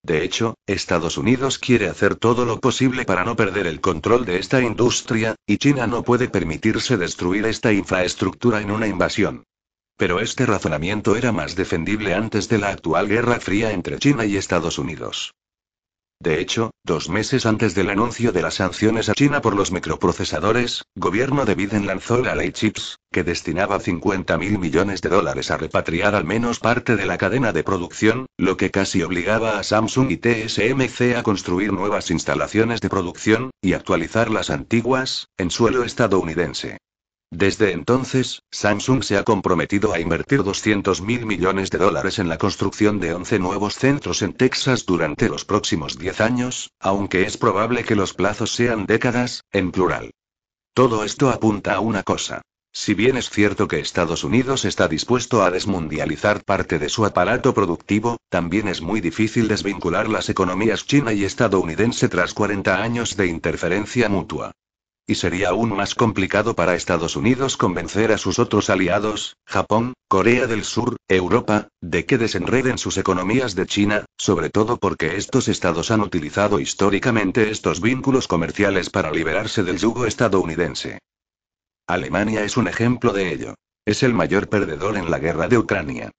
De 0.03 0.25
hecho, 0.25 0.55
Estados 0.67 1.17
Unidos 1.17 1.57
quiere 1.57 1.87
hacer 1.87 2.15
todo 2.15 2.43
lo 2.43 2.59
posible 2.59 3.05
para 3.05 3.23
no 3.23 3.37
perder 3.37 3.67
el 3.67 3.79
control 3.79 4.25
de 4.25 4.37
esta 4.37 4.61
industria, 4.61 5.35
y 5.47 5.57
China 5.57 5.87
no 5.87 6.03
puede 6.03 6.27
permitirse 6.27 6.97
destruir 6.97 7.45
esta 7.45 7.71
infraestructura 7.71 8.59
en 8.61 8.71
una 8.71 8.87
invasión. 8.87 9.45
Pero 9.95 10.19
este 10.19 10.45
razonamiento 10.45 11.15
era 11.15 11.31
más 11.31 11.55
defendible 11.55 12.13
antes 12.13 12.49
de 12.49 12.57
la 12.57 12.69
actual 12.69 13.07
Guerra 13.07 13.39
Fría 13.39 13.71
entre 13.71 13.97
China 13.97 14.25
y 14.25 14.35
Estados 14.35 14.77
Unidos. 14.77 15.33
De 16.19 16.39
hecho, 16.39 16.71
dos 16.83 17.09
meses 17.09 17.45
antes 17.45 17.75
del 17.75 17.89
anuncio 17.89 18.31
de 18.31 18.41
las 18.41 18.55
sanciones 18.55 19.09
a 19.09 19.13
China 19.13 19.41
por 19.41 19.55
los 19.55 19.71
microprocesadores, 19.71 20.83
gobierno 20.95 21.43
de 21.45 21.55
Biden 21.55 21.85
lanzó 21.85 22.21
la 22.21 22.35
ley 22.35 22.51
CHIPS, 22.51 22.97
que 23.11 23.23
destinaba 23.23 23.79
50 23.79 24.37
mil 24.37 24.57
millones 24.57 25.01
de 25.01 25.09
dólares 25.09 25.51
a 25.51 25.57
repatriar 25.57 26.15
al 26.15 26.23
menos 26.23 26.59
parte 26.59 26.95
de 26.95 27.05
la 27.05 27.17
cadena 27.17 27.51
de 27.51 27.63
producción, 27.63 28.27
lo 28.37 28.55
que 28.57 28.71
casi 28.71 29.03
obligaba 29.03 29.59
a 29.59 29.63
Samsung 29.63 30.11
y 30.11 30.17
TSMC 30.17 31.17
a 31.17 31.23
construir 31.23 31.73
nuevas 31.73 32.09
instalaciones 32.09 32.79
de 32.79 32.89
producción, 32.89 33.51
y 33.61 33.73
actualizar 33.73 34.29
las 34.29 34.49
antiguas, 34.49 35.27
en 35.37 35.51
suelo 35.51 35.83
estadounidense. 35.83 36.77
Desde 37.35 37.71
entonces, 37.71 38.43
Samsung 38.51 39.03
se 39.03 39.17
ha 39.17 39.23
comprometido 39.23 39.91
a 39.91 39.99
invertir 39.99 40.43
200 40.43 41.01
mil 41.01 41.25
millones 41.25 41.71
de 41.71 41.79
dólares 41.79 42.19
en 42.19 42.29
la 42.29 42.37
construcción 42.37 42.99
de 42.99 43.15
11 43.15 43.39
nuevos 43.39 43.73
centros 43.73 44.21
en 44.21 44.33
Texas 44.33 44.85
durante 44.85 45.29
los 45.29 45.43
próximos 45.43 45.97
10 45.97 46.21
años, 46.21 46.69
aunque 46.79 47.23
es 47.23 47.37
probable 47.37 47.85
que 47.85 47.95
los 47.95 48.13
plazos 48.13 48.53
sean 48.53 48.85
décadas, 48.85 49.45
en 49.51 49.71
plural. 49.71 50.11
Todo 50.75 51.03
esto 51.03 51.31
apunta 51.31 51.73
a 51.73 51.79
una 51.79 52.03
cosa. 52.03 52.43
Si 52.71 52.93
bien 52.93 53.17
es 53.17 53.31
cierto 53.31 53.67
que 53.67 53.79
Estados 53.79 54.23
Unidos 54.23 54.63
está 54.63 54.87
dispuesto 54.87 55.41
a 55.41 55.49
desmundializar 55.49 56.43
parte 56.43 56.77
de 56.77 56.89
su 56.89 57.03
aparato 57.03 57.55
productivo, 57.55 58.17
también 58.29 58.67
es 58.67 58.83
muy 58.83 59.01
difícil 59.01 59.47
desvincular 59.47 60.07
las 60.07 60.29
economías 60.29 60.85
china 60.85 61.13
y 61.13 61.23
estadounidense 61.23 62.09
tras 62.09 62.35
40 62.35 62.83
años 62.83 63.17
de 63.17 63.25
interferencia 63.25 64.07
mutua. 64.07 64.51
Y 65.05 65.15
sería 65.15 65.49
aún 65.49 65.75
más 65.75 65.95
complicado 65.95 66.55
para 66.55 66.75
Estados 66.75 67.17
Unidos 67.17 67.57
convencer 67.57 68.13
a 68.13 68.17
sus 68.17 68.39
otros 68.39 68.69
aliados, 68.69 69.35
Japón, 69.45 69.93
Corea 70.07 70.47
del 70.47 70.63
Sur, 70.63 70.95
Europa, 71.09 71.67
de 71.81 72.05
que 72.05 72.17
desenreden 72.17 72.77
sus 72.77 72.97
economías 72.97 73.53
de 73.53 73.65
China, 73.65 74.05
sobre 74.17 74.49
todo 74.49 74.77
porque 74.77 75.17
estos 75.17 75.49
estados 75.49 75.91
han 75.91 75.99
utilizado 75.99 76.61
históricamente 76.61 77.51
estos 77.51 77.81
vínculos 77.81 78.29
comerciales 78.29 78.89
para 78.89 79.11
liberarse 79.11 79.63
del 79.63 79.77
yugo 79.77 80.05
estadounidense. 80.05 80.99
Alemania 81.85 82.45
es 82.45 82.55
un 82.55 82.69
ejemplo 82.69 83.11
de 83.11 83.33
ello. 83.33 83.55
Es 83.85 84.03
el 84.03 84.13
mayor 84.13 84.47
perdedor 84.47 84.95
en 84.95 85.11
la 85.11 85.19
guerra 85.19 85.49
de 85.49 85.57
Ucrania. 85.57 86.11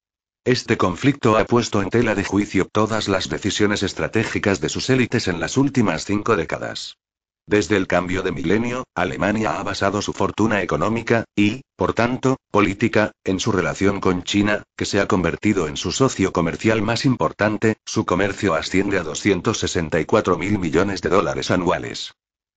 Este 0.45 0.77
conflicto 0.77 1.39
ha 1.39 1.47
puesto 1.47 1.81
en 1.81 1.89
tela 1.89 2.15
de 2.15 2.23
juicio 2.25 2.69
todas 2.71 3.09
las 3.09 3.31
decisiones 3.31 3.83
estratégicas 3.83 4.61
de 4.61 4.69
sus 4.69 4.91
élites 4.91 5.27
en 5.27 5.41
las 5.41 5.57
últimas 5.57 6.05
cinco 6.05 6.37
décadas. 6.37 6.99
Desde 7.47 7.77
el 7.77 7.87
cambio 7.87 8.23
de 8.23 8.33
milenio, 8.33 8.85
Alemania 8.95 9.59
ha 9.59 9.63
basado 9.63 10.01
su 10.01 10.15
fortuna 10.15 10.63
económica, 10.63 11.25
y, 11.37 11.61
por 11.77 11.93
tanto, 11.93 12.39
política, 12.51 13.13
en 13.23 13.39
su 13.39 13.53
relación 13.53 14.01
con 14.01 14.23
China, 14.23 14.63
que 14.79 14.87
se 14.87 14.99
ha 14.99 15.07
convertido 15.07 15.69
en 15.69 15.77
su 15.77 15.93
socio 15.93 16.33
comercial 16.33 16.81
más 16.81 17.05
importante, 17.05 17.77
su 17.85 18.07
comercio 18.07 18.55
asciende 18.55 18.99
a 18.99 19.03
264 19.03 20.39
mil 20.39 20.59
millones 20.59 21.03
de 21.03 21.11
dólares 21.11 21.51
anuales. 21.51 22.15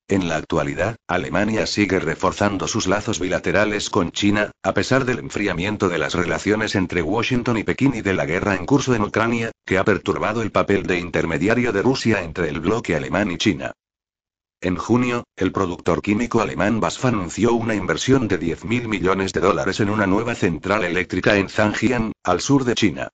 En 0.08 0.30
la 0.30 0.38
actualidad, 0.38 0.96
Alemania 1.06 1.68
sigue 1.68 2.00
reforzando 2.00 2.70
sus 2.70 2.88
lazos 2.88 3.20
bilaterales 3.20 3.90
con 3.90 4.14
China, 4.14 4.52
a 4.64 4.74
pesar 4.74 5.04
del 5.04 5.20
enfriamiento 5.20 5.90
de 5.90 5.98
las 5.98 6.14
relaciones 6.14 6.76
entre 6.76 7.02
Washington 7.02 7.58
y 7.58 7.66
Pekín 7.66 7.94
y 7.94 8.02
de 8.02 8.14
la 8.14 8.26
guerra 8.26 8.56
en 8.56 8.66
curso 8.66 8.96
en 8.96 9.02
Ucrania, 9.02 9.52
que 9.66 9.78
ha 9.78 9.84
perturbado 9.84 10.42
el 10.42 10.52
papel 10.52 10.84
de 10.84 10.98
intermediario 10.98 11.74
de 11.74 11.82
Rusia 11.82 12.24
entre 12.24 12.48
el 12.48 12.62
bloque 12.62 12.96
alemán 12.96 13.32
y 13.32 13.38
China. 13.38 13.74
En 14.60 14.76
junio, 14.76 15.24
el 15.36 15.52
productor 15.52 16.02
químico 16.02 16.42
alemán 16.42 16.80
BASF 16.80 17.06
anunció 17.06 17.54
una 17.54 17.76
inversión 17.76 18.28
de 18.28 18.40
10.000 18.40 18.88
millones 18.88 19.32
de 19.32 19.40
dólares 19.40 19.80
en 19.82 19.92
una 19.92 20.08
nueva 20.08 20.34
central 20.34 20.84
eléctrica 20.84 21.38
en 21.38 21.48
Zhangjiang, 21.48 22.12
al 22.24 22.42
sur 22.42 22.64
de 22.64 22.74
China. 22.74 23.10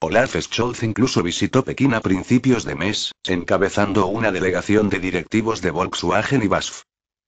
Olaf 0.00 0.36
Scholz 0.40 0.82
incluso 0.82 1.22
visitó 1.22 1.64
Pekín 1.64 1.92
a 1.92 2.00
principios 2.00 2.64
de 2.64 2.76
mes, 2.76 3.12
encabezando 3.24 4.06
una 4.06 4.32
delegación 4.32 4.88
de 4.88 4.98
directivos 4.98 5.60
de 5.60 5.70
Volkswagen 5.70 6.42
y 6.42 6.46
BASF. 6.46 6.84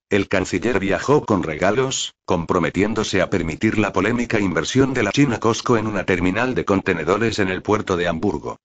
El 0.08 0.28
canciller 0.28 0.80
viajó 0.80 1.26
con 1.26 1.42
regalos, 1.42 2.14
comprometiéndose 2.24 3.20
a 3.20 3.28
permitir 3.28 3.78
la 3.78 3.92
polémica 3.92 4.40
inversión 4.40 4.94
de 4.94 5.02
la 5.02 5.12
China 5.12 5.40
Costco 5.40 5.76
en 5.76 5.86
una 5.86 6.04
terminal 6.04 6.54
de 6.54 6.64
contenedores 6.64 7.38
en 7.38 7.48
el 7.48 7.60
puerto 7.60 7.98
de 7.98 8.08
Hamburgo. 8.08 8.56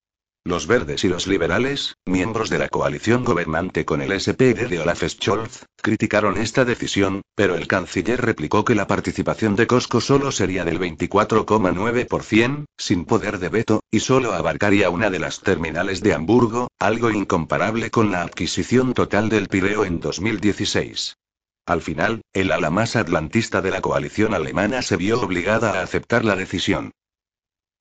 Los 0.46 0.66
verdes 0.66 1.04
y 1.04 1.08
los 1.08 1.26
liberales, 1.26 1.96
miembros 2.04 2.50
de 2.50 2.58
la 2.58 2.68
coalición 2.68 3.24
gobernante 3.24 3.86
con 3.86 4.02
el 4.02 4.20
SPD 4.20 4.52
de 4.68 4.78
Olaf 4.78 5.02
Scholz, 5.02 5.64
criticaron 5.80 6.36
esta 6.36 6.66
decisión, 6.66 7.22
pero 7.34 7.54
el 7.54 7.66
canciller 7.66 8.20
replicó 8.20 8.62
que 8.62 8.74
la 8.74 8.86
participación 8.86 9.56
de 9.56 9.66
Costco 9.66 10.02
solo 10.02 10.30
sería 10.32 10.66
del 10.66 10.78
24,9%, 10.78 12.66
sin 12.76 13.06
poder 13.06 13.38
de 13.38 13.48
veto, 13.48 13.80
y 13.90 14.00
solo 14.00 14.34
abarcaría 14.34 14.90
una 14.90 15.08
de 15.08 15.18
las 15.18 15.40
terminales 15.40 16.02
de 16.02 16.12
Hamburgo, 16.12 16.68
algo 16.78 17.10
incomparable 17.10 17.90
con 17.90 18.12
la 18.12 18.20
adquisición 18.20 18.92
total 18.92 19.30
del 19.30 19.48
Pireo 19.48 19.86
en 19.86 19.98
2016. 19.98 21.16
Al 21.64 21.80
final, 21.80 22.20
el 22.34 22.52
ala 22.52 22.68
más 22.68 22.96
atlantista 22.96 23.62
de 23.62 23.70
la 23.70 23.80
coalición 23.80 24.34
alemana 24.34 24.82
se 24.82 24.98
vio 24.98 25.22
obligada 25.22 25.80
a 25.80 25.82
aceptar 25.82 26.22
la 26.22 26.36
decisión. 26.36 26.92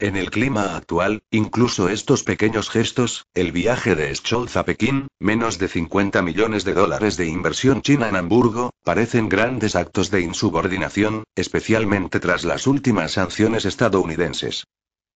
En 0.03 0.17
el 0.17 0.31
clima 0.31 0.75
actual, 0.75 1.23
incluso 1.31 1.87
estos 1.87 2.25
pequeños 2.25 2.69
gestos, 2.69 3.25
el 3.33 3.53
viaje 3.53 3.95
de 3.95 4.13
Scholz 4.13 4.57
a 4.57 4.65
Pekín, 4.65 5.07
menos 5.17 5.59
de 5.59 5.69
50 5.69 6.21
millones 6.21 6.65
de 6.65 6.73
dólares 6.73 7.15
de 7.15 7.27
inversión 7.27 7.81
china 7.81 8.09
en 8.09 8.17
Hamburgo, 8.17 8.71
parecen 8.83 9.29
grandes 9.29 9.77
actos 9.77 10.11
de 10.11 10.19
insubordinación, 10.19 11.23
especialmente 11.35 12.19
tras 12.19 12.43
las 12.43 12.67
últimas 12.67 13.13
sanciones 13.13 13.63
estadounidenses. 13.63 14.65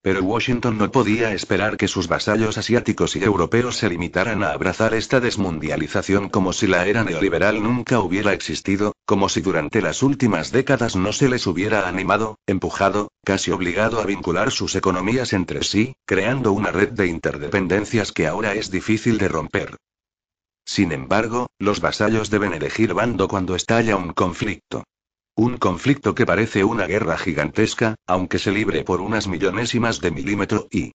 Pero 0.01 0.23
Washington 0.23 0.77
no 0.77 0.91
podía 0.91 1.33
esperar 1.33 1.75
que 1.75 1.87
sus 1.87 2.07
vasallos 2.07 2.57
asiáticos 2.57 3.15
y 3.15 3.23
europeos 3.23 3.77
se 3.77 3.89
limitaran 3.89 4.43
a 4.43 4.51
abrazar 4.51 4.93
esta 4.93 5.19
desmundialización 5.19 6.29
como 6.29 6.53
si 6.53 6.67
la 6.67 6.85
era 6.85 7.03
neoliberal 7.03 7.61
nunca 7.61 7.99
hubiera 7.99 8.33
existido, 8.33 8.93
como 9.05 9.27
si 9.27 9.41
durante 9.41 9.81
las 9.81 10.03
últimas 10.03 10.51
décadas 10.51 10.95
no 10.95 11.11
se 11.13 11.29
les 11.29 11.47
hubiera 11.47 11.87
animado, 11.87 12.37
empujado, 12.47 13.09
casi 13.25 13.51
obligado 13.51 13.99
a 13.99 14.05
vincular 14.05 14.51
sus 14.51 14.75
economías 14.75 15.33
entre 15.33 15.63
sí, 15.63 15.95
creando 16.05 16.51
una 16.51 16.71
red 16.71 16.89
de 16.89 17.07
interdependencias 17.07 18.11
que 18.11 18.27
ahora 18.27 18.53
es 18.53 18.71
difícil 18.71 19.17
de 19.17 19.27
romper. 19.27 19.77
Sin 20.65 20.91
embargo, 20.91 21.47
los 21.59 21.79
vasallos 21.79 22.29
deben 22.29 22.53
elegir 22.53 22.93
bando 22.93 23.27
cuando 23.27 23.55
estalla 23.55 23.95
un 23.95 24.11
conflicto. 24.13 24.83
Un 25.39 25.57
conflicto 25.57 26.15
que 26.15 26.25
parece 26.25 26.63
una 26.63 26.87
guerra 26.87 27.15
gigantesca, 27.15 27.95
aunque 28.07 28.39
se 28.39 28.51
libre 28.51 28.83
por 28.83 29.01
unas 29.01 29.27
millonésimas 29.27 30.01
de 30.01 30.09
milímetro 30.09 30.67
y, 30.71 30.85